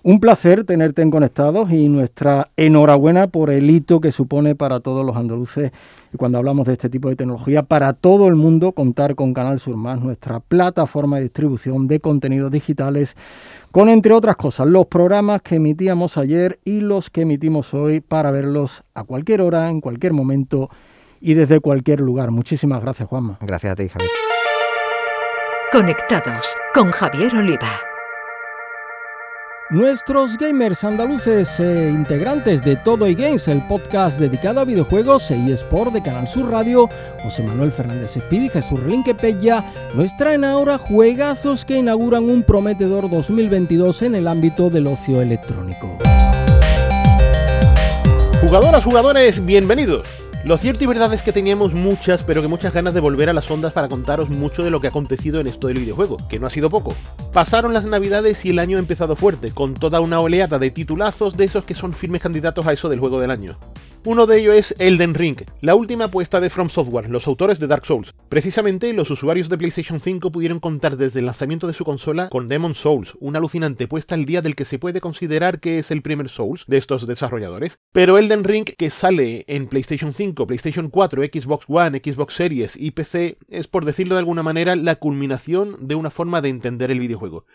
un 0.03 0.19
placer 0.19 0.65
tenerte 0.65 1.01
en 1.01 1.09
Conectados 1.09 1.71
y 1.71 1.87
nuestra 1.87 2.49
enhorabuena 2.57 3.27
por 3.27 3.49
el 3.49 3.69
hito 3.69 4.01
que 4.01 4.11
supone 4.11 4.53
para 4.53 4.81
todos 4.81 5.05
los 5.05 5.15
andaluces 5.15 5.71
y 6.13 6.17
cuando 6.17 6.37
hablamos 6.37 6.67
de 6.67 6.73
este 6.73 6.89
tipo 6.89 7.09
de 7.09 7.15
tecnología, 7.15 7.63
para 7.63 7.93
todo 7.93 8.27
el 8.27 8.35
mundo 8.35 8.73
contar 8.73 9.15
con 9.15 9.33
Canal 9.33 9.59
Sur 9.59 9.77
Más, 9.77 10.01
nuestra 10.01 10.41
plataforma 10.41 11.17
de 11.17 11.23
distribución 11.23 11.87
de 11.87 12.01
contenidos 12.01 12.51
digitales, 12.51 13.15
con 13.71 13.89
entre 13.89 14.13
otras 14.13 14.35
cosas 14.35 14.67
los 14.67 14.85
programas 14.85 15.41
que 15.41 15.55
emitíamos 15.55 16.17
ayer 16.17 16.59
y 16.65 16.81
los 16.81 17.09
que 17.09 17.21
emitimos 17.21 17.73
hoy 17.73 18.01
para 18.01 18.29
verlos 18.29 18.83
a 18.93 19.05
cualquier 19.05 19.41
hora, 19.41 19.69
en 19.69 19.81
cualquier 19.81 20.13
momento 20.13 20.69
y 21.21 21.33
desde 21.33 21.61
cualquier 21.61 22.01
lugar. 22.01 22.29
Muchísimas 22.29 22.81
gracias, 22.81 23.07
Juanma. 23.07 23.37
Gracias 23.41 23.71
a 23.71 23.75
ti, 23.75 23.87
Javier. 23.87 24.11
Conectados 25.71 26.55
con 26.73 26.91
Javier 26.91 27.33
Oliva. 27.35 27.92
Nuestros 29.69 30.37
gamers 30.37 30.83
andaluces 30.83 31.59
e 31.59 31.89
integrantes 31.89 32.63
de 32.63 32.75
Todo 32.75 33.07
y 33.07 33.15
Games, 33.15 33.47
el 33.47 33.65
podcast 33.65 34.19
dedicado 34.19 34.59
a 34.59 34.65
videojuegos 34.65 35.31
e 35.31 35.51
eSport 35.51 35.93
de 35.93 36.03
Canal 36.03 36.27
Sur 36.27 36.51
Radio, 36.51 36.89
José 37.23 37.43
Manuel 37.43 37.71
Fernández 37.71 38.17
Espíritu 38.17 38.45
y 38.45 38.61
Jesús 38.61 38.79
Relinque 38.79 39.15
Pella, 39.15 39.63
nos 39.95 40.15
traen 40.17 40.43
ahora 40.43 40.77
juegazos 40.77 41.63
que 41.63 41.77
inauguran 41.77 42.29
un 42.29 42.43
prometedor 42.43 43.09
2022 43.09 44.01
en 44.01 44.15
el 44.15 44.27
ámbito 44.27 44.69
del 44.69 44.85
ocio 44.85 45.21
electrónico. 45.21 45.97
Jugadoras, 48.41 48.83
jugadores, 48.83 49.43
bienvenidos. 49.43 50.22
Lo 50.45 50.57
cierto 50.57 50.83
y 50.83 50.87
verdad 50.87 51.13
es 51.13 51.21
que 51.21 51.31
teníamos 51.31 51.73
muchas, 51.73 52.21
pero 52.23 52.41
que 52.41 52.49
muchas 52.49 52.73
ganas 52.73 52.93
de 52.93 52.99
volver 52.99 53.29
a 53.29 53.33
las 53.33 53.49
ondas 53.49 53.71
para 53.71 53.87
contaros 53.87 54.29
mucho 54.29 54.61
de 54.61 54.71
lo 54.71 54.81
que 54.81 54.87
ha 54.87 54.89
acontecido 54.89 55.39
en 55.39 55.47
esto 55.47 55.67
del 55.67 55.79
videojuego, 55.79 56.17
que 56.27 56.37
no 56.37 56.47
ha 56.47 56.49
sido 56.49 56.69
poco. 56.69 56.93
Pasaron 57.31 57.73
las 57.73 57.85
navidades 57.85 58.43
y 58.43 58.49
el 58.49 58.59
año 58.59 58.75
ha 58.75 58.81
empezado 58.81 59.15
fuerte, 59.15 59.51
con 59.51 59.73
toda 59.73 60.01
una 60.01 60.19
oleada 60.19 60.59
de 60.59 60.69
titulazos 60.69 61.37
de 61.37 61.45
esos 61.45 61.63
que 61.63 61.75
son 61.75 61.93
firmes 61.93 62.21
candidatos 62.21 62.67
a 62.67 62.73
eso 62.73 62.89
del 62.89 62.99
juego 62.99 63.21
del 63.21 63.31
año. 63.31 63.57
Uno 64.05 64.25
de 64.27 64.37
ellos 64.37 64.55
es 64.55 64.75
Elden 64.79 65.13
Ring, 65.13 65.37
la 65.61 65.75
última 65.75 66.05
apuesta 66.05 66.41
de 66.41 66.49
From 66.49 66.67
Software, 66.67 67.09
los 67.09 67.25
autores 67.25 67.57
de 67.59 67.67
Dark 67.67 67.85
Souls. 67.85 68.13
Precisamente, 68.27 68.91
los 68.91 69.09
usuarios 69.09 69.47
de 69.47 69.57
PlayStation 69.57 70.01
5 70.01 70.29
pudieron 70.29 70.59
contar 70.59 70.97
desde 70.97 71.21
el 71.21 71.25
lanzamiento 71.25 71.67
de 71.67 71.73
su 71.73 71.85
consola 71.85 72.27
con 72.27 72.49
Demon 72.49 72.75
Souls, 72.75 73.13
una 73.21 73.37
alucinante 73.37 73.87
puesta 73.87 74.15
al 74.15 74.25
día 74.25 74.41
del 74.41 74.55
que 74.55 74.65
se 74.65 74.77
puede 74.77 74.99
considerar 74.99 75.61
que 75.61 75.79
es 75.79 75.89
el 75.89 76.01
primer 76.01 76.27
Souls 76.27 76.65
de 76.67 76.79
estos 76.79 77.07
desarrolladores. 77.07 77.79
Pero 77.93 78.17
Elden 78.17 78.43
Ring, 78.43 78.65
que 78.65 78.89
sale 78.89 79.45
en 79.47 79.67
PlayStation 79.67 80.13
5, 80.13 80.47
PlayStation 80.47 80.89
4, 80.89 81.23
Xbox 81.23 81.65
One, 81.69 82.01
Xbox 82.03 82.33
Series 82.33 82.75
y 82.75 82.91
PC, 82.91 83.37
es 83.47 83.67
por 83.67 83.85
decirlo 83.85 84.15
de 84.15 84.19
alguna 84.19 84.43
manera 84.43 84.75
la 84.75 84.95
culminación 84.95 85.77
de 85.79 85.95
una 85.95 86.09
forma 86.09 86.41
de 86.41 86.49
entender 86.49 86.91
el 86.91 86.99
videojuego. 86.99 87.45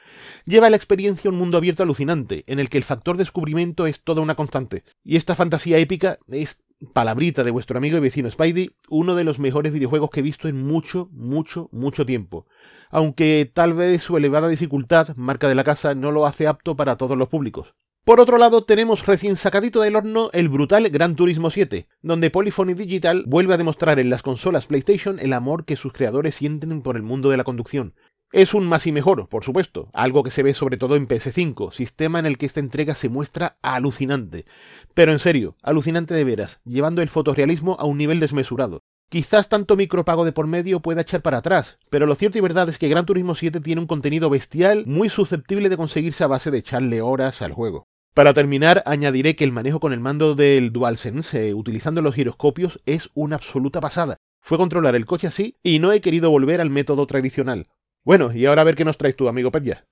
Lleva 0.46 0.68
a 0.68 0.70
la 0.70 0.76
experiencia 0.76 1.28
un 1.28 1.36
mundo 1.36 1.58
abierto 1.58 1.82
alucinante, 1.82 2.44
en 2.46 2.58
el 2.58 2.70
que 2.70 2.78
el 2.78 2.84
factor 2.84 3.18
descubrimiento 3.18 3.86
es 3.86 4.00
toda 4.00 4.22
una 4.22 4.34
constante. 4.34 4.84
Y 5.04 5.16
esta 5.16 5.34
fantasía 5.34 5.76
épica 5.76 6.18
es 6.42 6.58
palabrita 6.92 7.44
de 7.44 7.50
vuestro 7.50 7.78
amigo 7.78 7.96
y 7.96 8.00
vecino 8.00 8.30
Spidey, 8.30 8.70
uno 8.88 9.14
de 9.14 9.24
los 9.24 9.38
mejores 9.38 9.72
videojuegos 9.72 10.10
que 10.10 10.20
he 10.20 10.22
visto 10.22 10.48
en 10.48 10.62
mucho, 10.62 11.08
mucho, 11.12 11.68
mucho 11.72 12.06
tiempo. 12.06 12.46
Aunque 12.90 13.50
tal 13.52 13.74
vez 13.74 14.02
su 14.02 14.16
elevada 14.16 14.48
dificultad, 14.48 15.14
marca 15.16 15.48
de 15.48 15.54
la 15.54 15.64
casa, 15.64 15.94
no 15.94 16.12
lo 16.12 16.26
hace 16.26 16.46
apto 16.46 16.76
para 16.76 16.96
todos 16.96 17.16
los 17.16 17.28
públicos. 17.28 17.74
Por 18.04 18.20
otro 18.20 18.38
lado, 18.38 18.64
tenemos 18.64 19.04
recién 19.04 19.36
sacadito 19.36 19.82
del 19.82 19.94
horno 19.94 20.30
el 20.32 20.48
brutal 20.48 20.88
Gran 20.88 21.14
Turismo 21.14 21.50
7, 21.50 21.88
donde 22.00 22.30
Polyphony 22.30 22.72
Digital 22.72 23.24
vuelve 23.26 23.52
a 23.52 23.58
demostrar 23.58 23.98
en 23.98 24.08
las 24.08 24.22
consolas 24.22 24.66
PlayStation 24.66 25.18
el 25.18 25.34
amor 25.34 25.66
que 25.66 25.76
sus 25.76 25.92
creadores 25.92 26.36
sienten 26.36 26.80
por 26.80 26.96
el 26.96 27.02
mundo 27.02 27.28
de 27.28 27.36
la 27.36 27.44
conducción. 27.44 27.92
Es 28.30 28.52
un 28.52 28.66
más 28.66 28.86
y 28.86 28.92
mejor, 28.92 29.26
por 29.30 29.42
supuesto, 29.42 29.88
algo 29.94 30.22
que 30.22 30.30
se 30.30 30.42
ve 30.42 30.52
sobre 30.52 30.76
todo 30.76 30.96
en 30.96 31.08
PS5, 31.08 31.72
sistema 31.72 32.18
en 32.18 32.26
el 32.26 32.36
que 32.36 32.44
esta 32.44 32.60
entrega 32.60 32.94
se 32.94 33.08
muestra 33.08 33.56
alucinante. 33.62 34.44
Pero 34.92 35.12
en 35.12 35.18
serio, 35.18 35.56
alucinante 35.62 36.12
de 36.12 36.24
veras, 36.24 36.60
llevando 36.66 37.00
el 37.00 37.08
fotorrealismo 37.08 37.76
a 37.80 37.86
un 37.86 37.96
nivel 37.96 38.20
desmesurado. 38.20 38.82
Quizás 39.08 39.48
tanto 39.48 39.76
micropago 39.76 40.26
de 40.26 40.32
por 40.32 40.46
medio 40.46 40.80
pueda 40.80 41.00
echar 41.00 41.22
para 41.22 41.38
atrás, 41.38 41.78
pero 41.88 42.04
lo 42.04 42.14
cierto 42.16 42.36
y 42.36 42.42
verdad 42.42 42.68
es 42.68 42.76
que 42.76 42.90
Gran 42.90 43.06
Turismo 43.06 43.34
7 43.34 43.60
tiene 43.60 43.80
un 43.80 43.86
contenido 43.86 44.28
bestial 44.28 44.84
muy 44.86 45.08
susceptible 45.08 45.70
de 45.70 45.78
conseguirse 45.78 46.22
a 46.22 46.26
base 46.26 46.50
de 46.50 46.58
echarle 46.58 47.00
horas 47.00 47.40
al 47.40 47.54
juego. 47.54 47.86
Para 48.12 48.34
terminar, 48.34 48.82
añadiré 48.84 49.36
que 49.36 49.44
el 49.44 49.52
manejo 49.52 49.80
con 49.80 49.94
el 49.94 50.00
mando 50.00 50.34
del 50.34 50.70
DualSense, 50.70 51.48
eh, 51.48 51.54
utilizando 51.54 52.02
los 52.02 52.14
giroscopios, 52.14 52.78
es 52.84 53.08
una 53.14 53.36
absoluta 53.36 53.80
pasada. 53.80 54.18
Fue 54.42 54.58
controlar 54.58 54.94
el 54.96 55.06
coche 55.06 55.28
así 55.28 55.56
y 55.62 55.78
no 55.78 55.92
he 55.92 56.02
querido 56.02 56.30
volver 56.30 56.60
al 56.60 56.68
método 56.68 57.06
tradicional. 57.06 57.68
Bueno, 58.08 58.32
y 58.32 58.46
ahora 58.46 58.62
a 58.62 58.64
ver 58.64 58.74
qué 58.74 58.86
nos 58.86 58.96
traes 58.96 59.16
tú, 59.16 59.28
amigo 59.28 59.50
Petya. 59.50 59.84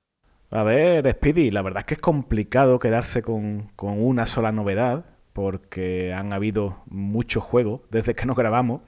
A 0.51 0.63
ver, 0.63 1.07
Speedy, 1.07 1.51
la 1.51 1.61
verdad 1.61 1.81
es 1.81 1.85
que 1.85 1.95
es 1.95 2.01
complicado 2.01 2.79
quedarse 2.79 3.21
con, 3.21 3.71
una 3.79 4.25
sola 4.25 4.53
novedad, 4.53 5.05
porque 5.35 6.15
han 6.15 6.33
habido 6.33 6.83
muchos 6.87 7.45
juegos 7.45 7.83
desde 7.91 8.15
que 8.15 8.25
nos 8.25 8.35
grabamos. 8.35 8.81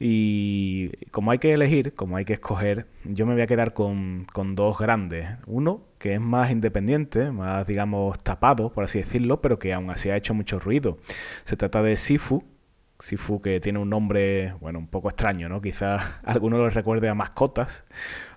Y 0.00 0.92
como 1.10 1.30
hay 1.30 1.40
que 1.40 1.52
elegir, 1.52 1.92
como 1.92 2.16
hay 2.16 2.24
que 2.24 2.32
escoger, 2.32 2.86
yo 3.04 3.26
me 3.26 3.34
voy 3.34 3.42
a 3.42 3.46
quedar 3.46 3.74
con, 3.74 4.26
con 4.32 4.54
dos 4.54 4.78
grandes. 4.78 5.28
Uno 5.46 5.82
que 5.98 6.14
es 6.14 6.20
más 6.22 6.50
independiente, 6.50 7.32
más 7.32 7.66
digamos 7.66 8.18
tapado, 8.20 8.72
por 8.72 8.84
así 8.84 8.98
decirlo, 8.98 9.42
pero 9.42 9.58
que 9.58 9.74
aún 9.74 9.90
así 9.90 10.08
ha 10.08 10.16
hecho 10.16 10.32
mucho 10.32 10.58
ruido. 10.58 10.96
Se 11.44 11.58
trata 11.58 11.82
de 11.82 11.98
Sifu, 11.98 12.42
Sifu 13.00 13.42
que 13.42 13.60
tiene 13.60 13.78
un 13.80 13.90
nombre, 13.90 14.54
bueno, 14.60 14.78
un 14.78 14.86
poco 14.86 15.08
extraño, 15.08 15.48
¿no? 15.48 15.60
Quizás 15.60 16.02
algunos 16.24 16.60
lo 16.60 16.70
recuerde 16.70 17.08
a 17.08 17.14
mascotas, 17.14 17.84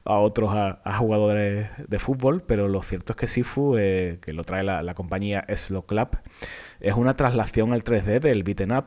a 0.08 0.20
otros 0.20 0.52
a, 0.54 0.98
jugadores 0.98 1.68
de 1.88 2.00
fútbol, 2.00 2.42
pero 2.42 2.68
lo 2.68 2.82
cierto 2.82 3.14
es 3.14 3.18
que 3.18 3.28
Sifu, 3.28 3.76
eh, 3.78 4.20
que 4.22 4.34
lo 4.34 4.44
trae 4.44 4.64
la, 4.64 4.94
compañía 4.94 5.46
Slow 5.54 5.86
Club, 5.86 6.18
es 6.80 6.94
una 6.94 7.16
traslación 7.16 7.74
al 7.74 7.84
3D 7.84 8.20
del 8.20 8.44
beaten 8.44 8.72
up, 8.72 8.86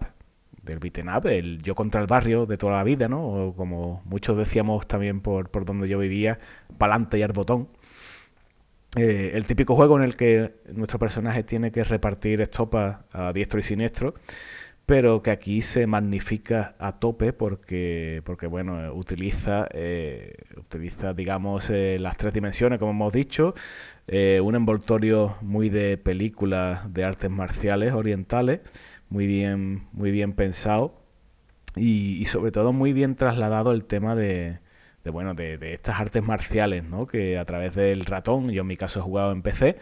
del 0.62 0.78
beaten 0.78 1.09
up, 1.09 1.26
el 1.26 1.62
yo 1.62 1.74
contra 1.74 2.00
el 2.00 2.06
barrio 2.06 2.46
de 2.46 2.56
toda 2.56 2.78
la 2.78 2.85
vida, 2.85 3.09
¿no? 3.09 3.26
O 3.26 3.54
como 3.54 4.02
muchos 4.04 4.37
decíamos 4.37 4.87
también 4.87 5.20
por, 5.20 5.50
por 5.50 5.64
donde 5.64 5.88
yo 5.88 5.98
vivía, 5.98 6.38
pa'lante 6.78 7.18
y 7.18 7.22
al 7.22 7.33
botón. 7.33 7.68
Eh, 8.96 9.33
el 9.35 9.44
típico 9.44 9.76
juego 9.76 9.96
en 9.98 10.02
el 10.02 10.16
que 10.16 10.54
nuestro 10.72 10.98
personaje 10.98 11.44
tiene 11.44 11.70
que 11.70 11.85
repartir 11.85 12.40
estopas 12.40 12.98
a 13.12 13.33
diestro 13.33 13.61
y 13.61 13.62
siniestro 13.62 14.14
pero 14.90 15.22
que 15.22 15.31
aquí 15.31 15.61
se 15.62 15.87
magnifica 15.87 16.74
a 16.81 16.98
tope 16.98 17.33
porque, 17.33 18.22
porque 18.24 18.48
bueno, 18.48 18.92
utiliza, 18.92 19.68
eh, 19.72 20.35
utiliza 20.57 21.14
digamos, 21.14 21.70
eh, 21.70 21.96
las 22.00 22.16
tres 22.16 22.33
dimensiones, 22.33 22.81
como 22.81 22.90
hemos 22.90 23.12
dicho, 23.12 23.55
eh, 24.09 24.40
un 24.42 24.57
envoltorio 24.57 25.37
muy 25.42 25.68
de 25.68 25.96
películas 25.96 26.92
de 26.92 27.05
artes 27.05 27.31
marciales 27.31 27.92
orientales, 27.92 28.62
muy 29.11 29.29
bien, 29.29 29.87
muy 29.92 30.11
bien 30.11 30.33
pensado 30.33 31.00
y, 31.76 32.24
sobre 32.24 32.50
todo 32.50 32.72
muy 32.72 32.92
bien 32.92 33.14
trasladado 33.14 33.70
el 33.70 33.85
tema 33.85 34.16
de, 34.16 34.59
de 35.05 35.11
bueno, 35.12 35.35
de, 35.35 35.57
de, 35.57 35.72
estas 35.72 36.00
artes 36.00 36.24
marciales, 36.24 36.83
¿no? 36.88 37.07
Que 37.07 37.38
a 37.38 37.44
través 37.44 37.76
del 37.76 38.05
ratón, 38.07 38.50
yo 38.50 38.62
en 38.62 38.66
mi 38.66 38.76
caso 38.76 38.98
he 38.98 39.03
jugado 39.03 39.31
en 39.31 39.42
PC, 39.42 39.76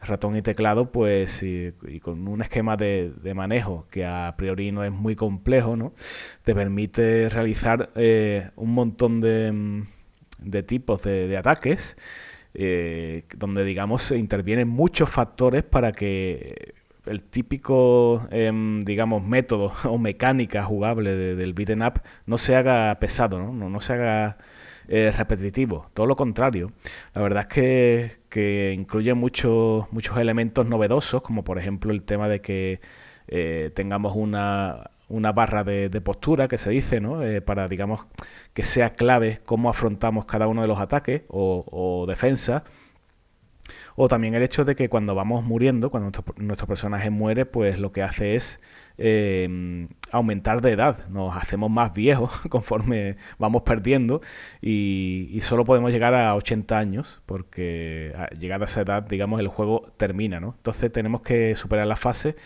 ratón 0.00 0.36
y 0.36 0.42
teclado, 0.42 0.90
pues 0.90 1.42
y, 1.42 1.72
con 2.00 2.26
un 2.26 2.42
esquema 2.42 2.76
de, 2.76 3.12
manejo 3.34 3.86
que 3.90 4.04
a 4.04 4.34
priori 4.36 4.72
no 4.72 4.84
es 4.84 4.92
muy 4.92 5.16
complejo, 5.16 5.76
¿no? 5.76 5.92
Te 6.44 6.54
permite 6.54 7.28
realizar 7.28 7.90
eh, 7.94 8.50
un 8.56 8.72
montón 8.74 9.20
de, 9.20 9.52
mm, 9.52 9.82
de 10.38 10.62
tipos 10.62 11.02
de, 11.02 11.36
ataques, 11.36 11.96
eh, 12.54 13.24
donde 13.36 13.64
digamos 13.64 14.10
intervienen 14.12 14.68
muchos 14.68 15.10
factores 15.10 15.62
para 15.62 15.92
que 15.92 16.74
el 17.06 17.22
típico, 17.22 18.26
em, 18.30 18.82
digamos, 18.84 19.22
método 19.24 19.72
o 19.84 19.98
mecánica 19.98 20.64
jugable 20.64 21.14
del 21.16 21.54
beat'em 21.54 21.82
up 21.82 22.00
no 22.26 22.38
se 22.38 22.54
haga 22.56 22.96
pesado. 23.00 23.38
No, 23.38 23.68
no 23.68 23.80
se 23.80 23.92
haga 23.94 24.38
eh, 24.92 25.12
repetitivo, 25.16 25.86
todo 25.94 26.06
lo 26.06 26.16
contrario. 26.16 26.72
La 27.14 27.22
verdad 27.22 27.46
es 27.56 28.20
que, 28.28 28.72
incluye 28.74 29.14
muchos 29.14 29.86
muchos 29.92 30.18
elementos 30.18 30.66
novedosos, 30.66 31.22
como 31.22 31.44
por 31.44 31.58
ejemplo 31.58 31.92
el 31.92 32.02
tema 32.02 32.28
de 32.28 32.40
que 32.40 32.80
eh, 33.28 33.70
tengamos 33.74 34.14
una, 34.16 34.90
una 35.08 35.32
barra 35.32 35.62
de, 35.64 35.88
postura 36.00 36.48
que 36.48 36.58
se 36.58 36.70
dice, 36.70 37.00
¿no? 37.00 37.22
Eh, 37.22 37.40
para, 37.40 37.68
digamos, 37.68 38.00
que 38.52 38.64
sea 38.64 38.94
clave 38.94 39.40
cómo 39.44 39.70
afrontamos 39.70 40.24
cada 40.24 40.48
uno 40.48 40.62
de 40.62 40.68
los 40.68 40.80
ataques 40.80 41.22
o, 41.28 41.64
o 41.70 42.06
defensa 42.06 42.64
o 44.02 44.08
también 44.08 44.34
el 44.34 44.42
hecho 44.42 44.64
de 44.64 44.76
que 44.76 44.88
cuando 44.88 45.14
vamos 45.14 45.44
muriendo, 45.44 45.90
cuando 45.90 46.10
nuestro, 46.38 46.66
personaje 46.66 47.10
muere, 47.10 47.44
pues 47.44 47.78
lo 47.78 47.92
que 47.92 48.02
hace 48.02 48.34
es 48.34 48.58
em, 48.96 49.88
aumentar 50.10 50.62
de 50.62 50.72
edad. 50.72 51.06
Nos 51.10 51.36
hacemos 51.36 51.70
más 51.70 51.92
viejos 51.92 52.32
conforme 52.48 53.16
vamos 53.38 53.60
perdiendo 53.60 54.22
y, 54.62 55.38
solo 55.42 55.66
podemos 55.66 55.92
llegar 55.92 56.14
a 56.14 56.34
80 56.34 56.78
años 56.78 57.20
porque 57.26 58.14
llegada 58.38 58.64
a 58.64 58.68
esa 58.68 58.80
edad, 58.80 59.02
digamos, 59.02 59.38
el 59.38 59.48
juego 59.48 59.92
termina, 59.98 60.40
¿no? 60.40 60.54
Entonces 60.56 60.90
tenemos 60.90 61.20
que 61.20 61.54
superar 61.54 61.86
la 61.86 61.96
fase 61.96 62.36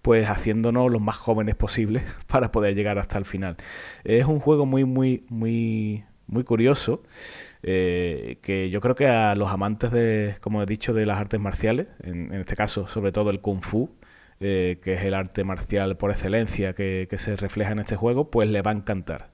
pues 0.00 0.30
haciéndonos 0.30 0.90
los 0.90 1.02
más 1.02 1.16
jóvenes 1.16 1.56
posibles 1.56 2.04
para 2.26 2.50
poder 2.52 2.74
llegar 2.74 2.98
hasta 2.98 3.18
el 3.18 3.26
final. 3.26 3.58
Es 4.04 4.24
un 4.24 4.40
juego 4.40 4.64
muy, 4.64 4.86
muy, 4.86 5.26
muy, 5.28 6.04
muy 6.26 6.44
curioso. 6.44 7.02
Eh, 7.64 8.38
que 8.42 8.70
yo 8.70 8.80
creo 8.80 8.96
que 8.96 9.06
a 9.06 9.36
los 9.36 9.48
amantes 9.50 9.92
de, 9.92 10.36
como 10.40 10.62
he 10.62 10.66
dicho, 10.66 10.92
de 10.92 11.06
las 11.06 11.18
artes 11.18 11.40
marciales, 11.40 11.86
en, 12.02 12.34
este 12.34 12.56
caso 12.56 12.88
sobre 12.88 13.12
todo 13.12 13.30
el 13.30 13.40
kung 13.40 13.62
fu, 13.62 13.90
eh, 14.40 14.80
que 14.82 14.94
es 14.94 15.02
el 15.02 15.14
arte 15.14 15.44
marcial 15.44 15.96
por 15.96 16.10
excelencia 16.10 16.74
que, 16.74 17.06
se 17.16 17.36
refleja 17.36 17.72
en 17.72 17.78
este 17.78 17.96
juego, 17.96 18.30
pues 18.30 18.48
le 18.48 18.62
va 18.62 18.72
a 18.72 18.74
encantar. 18.74 19.30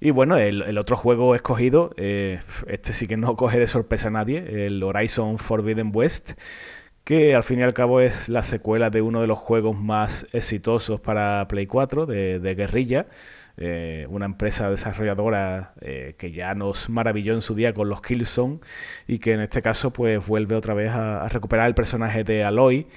Y 0.00 0.10
bueno, 0.10 0.36
el, 0.36 0.76
otro 0.76 0.96
juego 0.96 1.34
escogido, 1.34 1.94
eh, 1.96 2.40
este 2.66 2.92
sí 2.92 3.06
que 3.06 3.16
no 3.16 3.36
coge 3.36 3.58
de 3.60 3.68
sorpresa 3.68 4.08
a 4.08 4.10
nadie, 4.10 4.66
el 4.66 4.82
Horizon 4.82 5.38
Forbidden 5.38 5.92
West, 5.94 6.32
que 7.04 7.34
al 7.34 7.44
fin 7.44 7.60
y 7.60 7.62
al 7.62 7.74
cabo 7.74 8.00
es 8.00 8.28
la 8.28 8.42
secuela 8.42 8.90
de 8.90 9.02
uno 9.02 9.20
de 9.20 9.26
los 9.28 9.38
juegos 9.38 9.78
más 9.78 10.26
exitosos 10.32 11.00
para 11.00 11.46
Play 11.48 11.66
4 11.66 12.06
de, 12.06 12.40
de 12.40 12.54
guerrilla 12.54 13.06
eh, 13.56 14.06
una 14.10 14.26
empresa 14.26 14.68
desarrolladora 14.68 15.74
eh, 15.80 16.16
que 16.18 16.32
ya 16.32 16.54
nos 16.54 16.90
maravilló 16.90 17.34
en 17.34 17.42
su 17.42 17.54
día 17.54 17.72
con 17.72 17.88
los 17.88 18.02
Killzone 18.02 18.58
y 19.06 19.18
que 19.18 19.32
en 19.32 19.40
este 19.40 19.62
caso 19.62 19.92
pues 19.92 20.26
vuelve 20.26 20.56
otra 20.56 20.74
vez 20.74 20.90
a, 20.90 21.28
recuperar 21.28 21.68
el 21.68 21.74
personaje 21.74 22.24
de 22.24 22.42
Aloy 22.42 22.88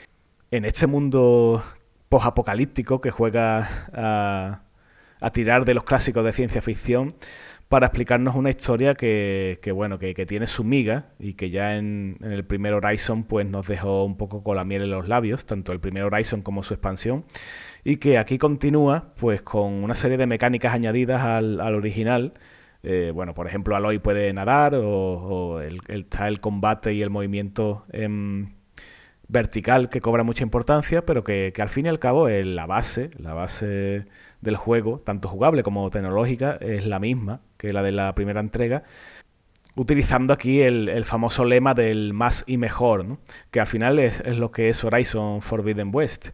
en 0.49 0.65
este 0.65 0.87
mundo 0.87 1.63
post-apocalíptico 2.09 3.01
que 3.01 3.11
juega 3.11 3.69
a, 3.93 4.61
tirar 5.31 5.63
de 5.65 5.75
los 5.75 5.83
clásicos 5.83 6.25
de 6.25 6.31
ciencia 6.31 6.61
ficción 6.63 7.13
para 7.67 7.87
explicarnos 7.87 8.35
una 8.35 8.49
historia 8.49 8.95
que, 8.95 9.59
bueno, 9.75 9.99
que, 9.99 10.13
tiene 10.25 10.47
su 10.47 10.63
miga 10.63 11.09
y 11.19 11.33
que 11.33 11.49
ya 11.49 11.75
en, 11.75 12.17
en, 12.21 12.31
el 12.31 12.45
primer 12.45 12.73
Horizon 12.73 13.25
pues 13.25 13.45
nos 13.45 13.67
dejó 13.67 14.05
un 14.05 14.15
poco 14.15 14.41
con 14.41 14.55
la 14.55 14.63
miel 14.63 14.83
en 14.83 14.91
los 14.91 15.07
labios, 15.07 15.45
tanto 15.45 15.71
el 15.73 15.79
primer 15.79 16.03
Horizon 16.03 16.41
como 16.41 16.63
su 16.63 16.73
expansión 16.73 17.25
y 17.87 17.95
que 17.95 18.19
aquí 18.19 18.37
continúa 18.37 19.13
pues 19.15 19.41
con 19.41 19.71
una 19.81 19.95
serie 19.95 20.17
de 20.17 20.27
mecánicas 20.27 20.73
añadidas 20.73 21.21
al, 21.21 21.61
original. 21.73 22.33
Eh, 22.83 23.13
bueno, 23.15 23.33
por 23.33 23.47
ejemplo, 23.47 23.77
Aloy 23.77 23.97
puede 23.97 24.33
nadar 24.33 24.75
o, 24.75 25.61
el, 25.61 25.79
está 25.87 26.27
el 26.27 26.41
combate 26.41 26.93
y 26.93 27.01
el 27.01 27.09
movimiento 27.09 27.85
vertical 29.29 29.87
que 29.87 30.01
cobra 30.01 30.23
mucha 30.23 30.43
importancia, 30.43 31.05
pero 31.05 31.23
que, 31.23 31.53
al 31.57 31.69
fin 31.69 31.85
y 31.85 31.89
al 31.89 31.97
cabo 31.97 32.27
es 32.27 32.45
la 32.45 32.65
base, 32.65 33.09
la 33.19 33.33
base 33.33 34.05
del 34.41 34.57
juego, 34.57 34.99
tanto 34.99 35.29
jugable 35.29 35.63
como 35.63 35.89
tecnológica, 35.89 36.57
es 36.59 36.85
la 36.85 36.99
misma 36.99 37.39
que 37.55 37.71
la 37.71 37.83
de 37.83 37.93
la 37.93 38.13
primera 38.15 38.41
entrega 38.41 38.83
utilizando 39.75 40.33
aquí 40.33 40.59
el, 40.59 41.05
famoso 41.05 41.45
lema 41.45 41.73
del 41.73 42.11
más 42.13 42.43
y 42.47 42.57
mejor, 42.57 43.19
que 43.49 43.61
al 43.61 43.67
final 43.67 43.97
es, 43.99 44.19
es, 44.25 44.37
lo 44.37 44.51
que 44.51 44.67
es 44.67 44.83
Horizon 44.83 45.41
Forbidden 45.41 45.91
West. 45.93 46.31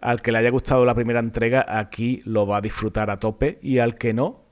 Al 0.00 0.20
que 0.20 0.32
le 0.32 0.38
haya 0.38 0.50
gustado 0.50 0.84
la 0.84 0.94
primera 0.94 1.20
entrega, 1.20 1.64
aquí 1.68 2.22
lo 2.24 2.46
va 2.46 2.58
a 2.58 2.60
disfrutar 2.60 3.10
a 3.10 3.18
tope. 3.18 3.58
Y 3.62 3.78
al 3.78 3.96
que 3.96 4.12
no, 4.12 4.44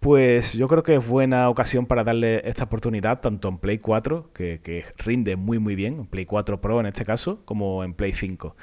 pues 0.00 0.52
yo 0.52 0.68
creo 0.68 0.82
que 0.82 0.96
es 0.96 1.06
buena 1.06 1.48
ocasión 1.48 1.86
para 1.86 2.04
darle 2.04 2.46
esta 2.48 2.64
oportunidad, 2.64 3.20
tanto 3.20 3.48
en 3.48 3.58
Play 3.58 3.78
4, 3.78 4.32
que, 4.32 4.84
rinde 4.98 5.36
muy 5.36 5.58
muy 5.58 5.74
bien, 5.74 6.00
en 6.00 6.06
Play 6.06 6.26
4 6.26 6.60
Pro 6.60 6.80
en 6.80 6.86
este 6.86 7.04
caso, 7.04 7.40
como 7.44 7.82
en 7.82 7.94
Play 7.94 8.12
5. 8.12 8.54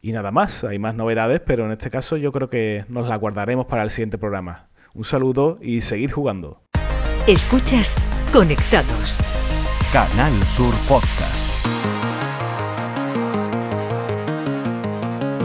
Y 0.00 0.12
nada 0.12 0.30
más, 0.30 0.62
hay 0.64 0.78
más 0.78 0.94
novedades, 0.94 1.40
pero 1.40 1.66
en 1.66 1.72
este 1.72 1.90
caso 1.90 2.16
yo 2.16 2.30
creo 2.30 2.48
que 2.48 2.84
nos 2.88 3.08
la 3.08 3.16
guardaremos 3.16 3.66
para 3.66 3.82
el 3.82 3.90
siguiente 3.90 4.16
programa. 4.16 4.68
Un 4.94 5.04
saludo 5.04 5.58
y 5.60 5.80
seguir 5.80 6.12
jugando. 6.12 6.62
Escuchas 7.26 7.96
Conectados. 8.32 9.20
Canal 9.92 10.32
Sur 10.44 10.74
Podcast. 10.88 11.97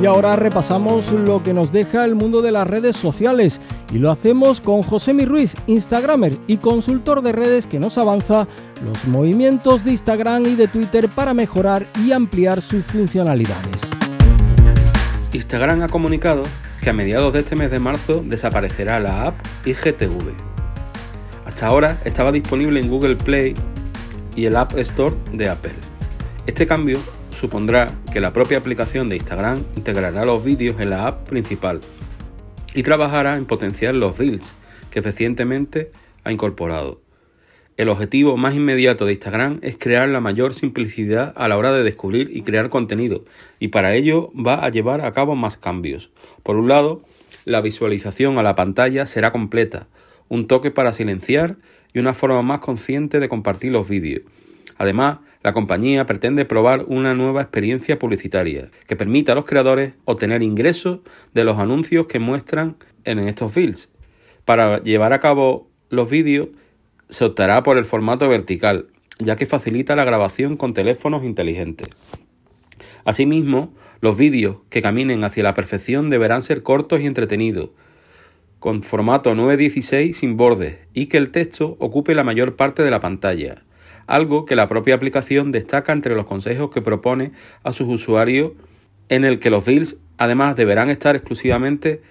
Y 0.02 0.06
ahora 0.06 0.36
repasamos 0.36 1.12
lo 1.12 1.44
que 1.44 1.54
nos 1.54 1.72
deja 1.72 2.04
el 2.04 2.16
mundo 2.16 2.42
de 2.42 2.52
las 2.52 2.68
redes 2.68 2.98
sociales 2.98 3.62
y 3.94 4.00
lo 4.00 4.12
hacemos 4.12 4.60
con 4.60 4.82
José 4.82 5.14
Mi 5.14 5.26
Ruiz, 5.26 5.54
Instagramer 5.68 6.36
y 6.48 6.58
consultor 6.58 7.22
de 7.22 7.32
redes 7.32 7.68
que 7.68 7.80
nos 7.80 7.98
avanza 7.98 8.48
los 8.84 9.08
movimientos 9.08 9.86
de 9.86 9.92
Instagram 9.92 10.46
y 10.48 10.56
de 10.56 10.68
Twitter 10.68 11.08
para 11.10 11.34
mejorar 11.34 11.88
y 12.04 12.12
ampliar 12.12 12.62
sus 12.62 12.86
funcionalidades. 12.86 13.78
Instagram 15.32 15.84
ha 15.84 15.88
comunicado 15.88 16.44
que 16.82 16.90
a 16.90 16.94
mediados 16.94 17.32
de 17.34 17.40
este 17.40 17.56
mes 17.56 17.72
de 17.72 17.80
marzo 17.80 18.24
desaparecerá 18.26 19.00
la 19.00 19.28
app 19.28 19.36
IGTV. 19.66 20.34
Hasta 21.46 21.68
ahora 21.68 22.00
estaba 22.04 22.32
disponible 22.32 22.80
en 22.80 22.90
Google 22.90 23.16
Play 23.16 23.54
y 24.36 24.46
el 24.46 24.56
App 24.56 24.78
Store 24.78 25.16
de 25.32 25.50
Apple. 25.50 25.74
Este 26.46 26.68
cambio 26.68 27.00
supondrá 27.44 27.88
que 28.14 28.22
la 28.22 28.32
propia 28.32 28.58
aplicación 28.58 29.10
de 29.10 29.18
Instagram 29.18 29.62
integrará 29.76 30.24
los 30.24 30.46
vídeos 30.46 30.80
en 30.80 30.92
la 30.92 31.08
app 31.08 31.28
principal 31.28 31.82
y 32.74 32.84
trabajará 32.84 33.36
en 33.36 33.44
potenciar 33.44 33.96
los 33.96 34.18
Reels 34.18 34.56
que 34.90 35.02
recientemente 35.02 35.92
ha 36.24 36.32
incorporado. 36.32 37.02
El 37.76 37.90
objetivo 37.90 38.38
más 38.38 38.56
inmediato 38.56 39.06
de 39.06 39.12
Instagram 39.12 39.60
es 39.62 39.76
crear 39.78 40.08
la 40.08 40.22
mayor 40.22 40.54
simplicidad 40.54 41.34
a 41.36 41.50
la 41.50 41.58
hora 41.58 41.74
de 41.74 41.84
descubrir 41.84 42.30
y 42.34 42.44
crear 42.44 42.70
contenido, 42.70 43.26
y 43.60 43.68
para 43.68 43.94
ello 43.94 44.32
va 44.34 44.64
a 44.64 44.70
llevar 44.70 45.02
a 45.02 45.12
cabo 45.12 45.36
más 45.36 45.58
cambios. 45.58 46.12
Por 46.44 46.56
un 46.56 46.70
lado, 46.70 47.02
La 47.44 47.60
visualización 47.60 48.38
a 48.38 48.44
la 48.44 48.56
pantalla 48.56 49.06
será 49.06 49.34
completa, 49.34 49.88
un 50.30 50.48
toque 50.48 50.72
para 50.72 50.94
silenciar 50.94 51.58
y 51.94 52.00
una 52.00 52.14
forma 52.14 52.42
más 52.42 52.60
consciente 52.60 53.20
de 53.20 53.28
compartir 53.28 53.74
los 53.74 53.90
vídeos. 53.90 54.22
Además, 54.78 55.20
la 55.44 55.54
compañía 55.54 56.06
pretende 56.06 56.46
probar 56.46 56.86
una 56.88 57.14
nueva 57.14 57.42
experiencia 57.42 58.00
publicitaria 58.00 58.70
que 58.88 58.96
permita 58.96 59.34
a 59.34 59.36
los 59.36 59.46
creadores 59.46 59.94
obtener 60.06 60.42
ingresos 60.42 61.00
de 61.34 61.44
los 61.44 61.60
anuncios 61.60 62.08
que 62.08 62.20
muestran 62.20 62.78
en 63.04 63.20
estos 63.20 63.52
feeds. 63.52 63.90
Para 64.46 64.82
llevar 64.84 65.14
a 65.14 65.20
cabo 65.20 65.70
los 65.90 66.10
vídeos 66.10 66.50
se 67.10 67.26
optará 67.26 67.62
por 67.64 67.78
el 67.78 67.86
formato 67.86 68.28
vertical, 68.30 68.88
ya 69.20 69.36
que 69.36 69.46
facilita 69.46 69.96
la 69.96 70.06
grabación 70.06 70.56
con 70.56 70.74
teléfonos 70.74 71.24
inteligentes. 71.24 71.90
Asimismo, 73.06 73.74
los 74.00 74.18
vídeos 74.18 74.58
que 74.70 74.82
caminen 74.82 75.24
hacia 75.24 75.44
la 75.44 75.54
perfección 75.54 76.10
deberán 76.10 76.44
ser 76.44 76.64
cortos 76.64 77.02
y 77.02 77.06
entretenidos, 77.06 77.70
con 78.60 78.82
formato 78.82 79.36
916 79.36 80.18
sin 80.18 80.38
bordes 80.38 80.78
y 80.94 81.08
que 81.08 81.18
el 81.18 81.32
texto 81.32 81.76
ocupe 81.80 82.16
la 82.16 82.24
mayor 82.24 82.56
parte 82.56 82.82
de 82.82 82.92
la 82.92 83.02
pantalla, 83.02 83.64
algo 84.08 84.46
que 84.46 84.56
la 84.56 84.68
propia 84.68 84.96
aplicación 84.96 85.52
destaca 85.52 85.94
entre 85.94 86.16
los 86.16 86.26
consejos 86.26 86.72
que 86.72 86.82
propone 86.82 87.32
a 87.64 87.74
sus 87.74 87.88
usuarios 87.88 88.52
en 89.10 89.26
el 89.26 89.40
que 89.40 89.50
los 89.50 89.66
reels 89.66 89.98
además 90.18 90.56
deberán 90.56 90.90
estar 90.90 91.16
exclusivamente 91.16 92.02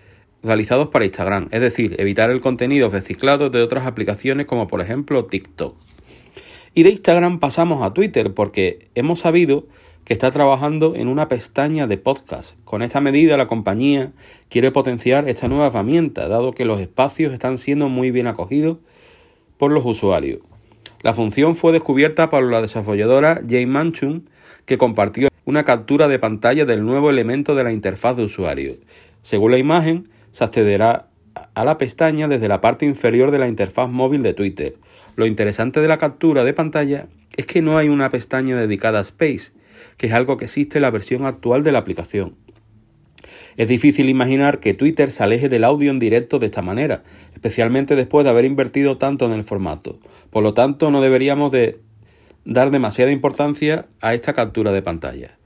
realizados 0.42 0.88
para 0.88 1.04
Instagram, 1.04 1.48
es 1.50 1.60
decir, 1.60 1.94
evitar 1.98 2.30
el 2.30 2.40
contenido 2.40 2.90
reciclado 2.90 3.50
de 3.50 3.62
otras 3.62 3.86
aplicaciones 3.86 4.46
como 4.46 4.66
por 4.66 4.80
ejemplo 4.80 5.24
TikTok. 5.24 5.76
Y 6.74 6.82
de 6.82 6.90
Instagram 6.90 7.38
pasamos 7.38 7.82
a 7.82 7.92
Twitter 7.92 8.32
porque 8.34 8.88
hemos 8.94 9.20
sabido 9.20 9.66
que 10.04 10.14
está 10.14 10.30
trabajando 10.30 10.94
en 10.96 11.06
una 11.08 11.28
pestaña 11.28 11.86
de 11.86 11.96
podcast. 11.96 12.54
Con 12.64 12.82
esta 12.82 13.00
medida 13.00 13.36
la 13.36 13.46
compañía 13.46 14.12
quiere 14.48 14.72
potenciar 14.72 15.28
esta 15.28 15.48
nueva 15.48 15.68
herramienta, 15.68 16.28
dado 16.28 16.52
que 16.52 16.64
los 16.64 16.80
espacios 16.80 17.32
están 17.32 17.58
siendo 17.58 17.88
muy 17.88 18.10
bien 18.10 18.26
acogidos 18.26 18.78
por 19.58 19.70
los 19.70 19.84
usuarios. 19.84 20.40
La 21.02 21.14
función 21.14 21.56
fue 21.56 21.72
descubierta 21.72 22.30
por 22.30 22.44
la 22.44 22.62
desarrolladora 22.62 23.40
Jane 23.48 23.66
Manchun, 23.66 24.28
que 24.66 24.78
compartió 24.78 25.28
una 25.44 25.64
captura 25.64 26.06
de 26.06 26.20
pantalla 26.20 26.64
del 26.64 26.84
nuevo 26.84 27.10
elemento 27.10 27.56
de 27.56 27.64
la 27.64 27.72
interfaz 27.72 28.16
de 28.16 28.22
usuario. 28.22 28.76
Según 29.22 29.50
la 29.50 29.58
imagen, 29.58 30.08
se 30.30 30.44
accederá 30.44 31.08
a 31.54 31.64
la 31.64 31.76
pestaña 31.76 32.28
desde 32.28 32.46
la 32.46 32.60
parte 32.60 32.86
inferior 32.86 33.32
de 33.32 33.40
la 33.40 33.48
interfaz 33.48 33.88
móvil 33.88 34.22
de 34.22 34.34
Twitter. 34.34 34.76
Lo 35.16 35.26
interesante 35.26 35.80
de 35.80 35.88
la 35.88 35.98
captura 35.98 36.44
de 36.44 36.54
pantalla 36.54 37.08
es 37.36 37.46
que 37.46 37.62
no 37.62 37.78
hay 37.78 37.88
una 37.88 38.08
pestaña 38.08 38.56
dedicada 38.56 39.00
a 39.00 39.02
Space, 39.02 39.52
que 39.96 40.06
es 40.06 40.12
algo 40.12 40.36
que 40.36 40.44
existe 40.44 40.78
en 40.78 40.82
la 40.82 40.90
versión 40.90 41.26
actual 41.26 41.64
de 41.64 41.72
la 41.72 41.80
aplicación. 41.80 42.36
Es 43.56 43.68
difícil 43.68 44.08
imaginar 44.08 44.60
que 44.60 44.74
Twitter 44.74 45.10
se 45.10 45.22
aleje 45.22 45.48
del 45.48 45.64
audio 45.64 45.90
en 45.90 45.98
directo 45.98 46.38
de 46.38 46.46
esta 46.46 46.62
manera, 46.62 47.02
especialmente 47.34 47.96
después 47.96 48.24
de 48.24 48.30
haber 48.30 48.44
invertido 48.44 48.96
tanto 48.98 49.26
en 49.26 49.32
el 49.32 49.44
formato. 49.44 49.98
Por 50.30 50.42
lo 50.42 50.54
tanto, 50.54 50.90
no 50.90 51.00
deberíamos 51.00 51.52
de 51.52 51.80
dar 52.44 52.70
demasiada 52.70 53.10
importancia 53.10 53.86
a 54.00 54.14
esta 54.14 54.32
captura 54.32 54.72
de 54.72 54.82
pantalla. 54.82 55.38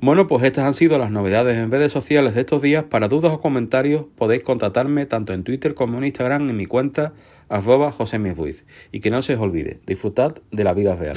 Bueno, 0.00 0.26
pues 0.26 0.44
estas 0.44 0.64
han 0.64 0.74
sido 0.74 0.96
las 0.98 1.10
novedades 1.10 1.58
en 1.58 1.70
redes 1.70 1.92
sociales 1.92 2.34
de 2.34 2.40
estos 2.40 2.62
días. 2.62 2.84
Para 2.84 3.08
dudas 3.08 3.32
o 3.32 3.40
comentarios 3.40 4.06
podéis 4.16 4.42
contactarme 4.42 5.04
tanto 5.04 5.34
en 5.34 5.44
Twitter 5.44 5.74
como 5.74 5.98
en 5.98 6.04
Instagram 6.04 6.48
en 6.48 6.56
mi 6.56 6.64
cuenta 6.64 7.12
arroba 7.50 7.94
Y 8.92 9.00
que 9.00 9.10
no 9.10 9.20
se 9.20 9.34
os 9.34 9.40
olvide, 9.40 9.80
disfrutad 9.86 10.36
de 10.50 10.64
la 10.64 10.72
vida 10.72 10.96
real. 10.96 11.16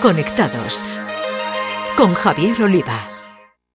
Conectados 0.00 0.82
con 1.94 2.14
Javier 2.14 2.62
Oliva. 2.62 3.19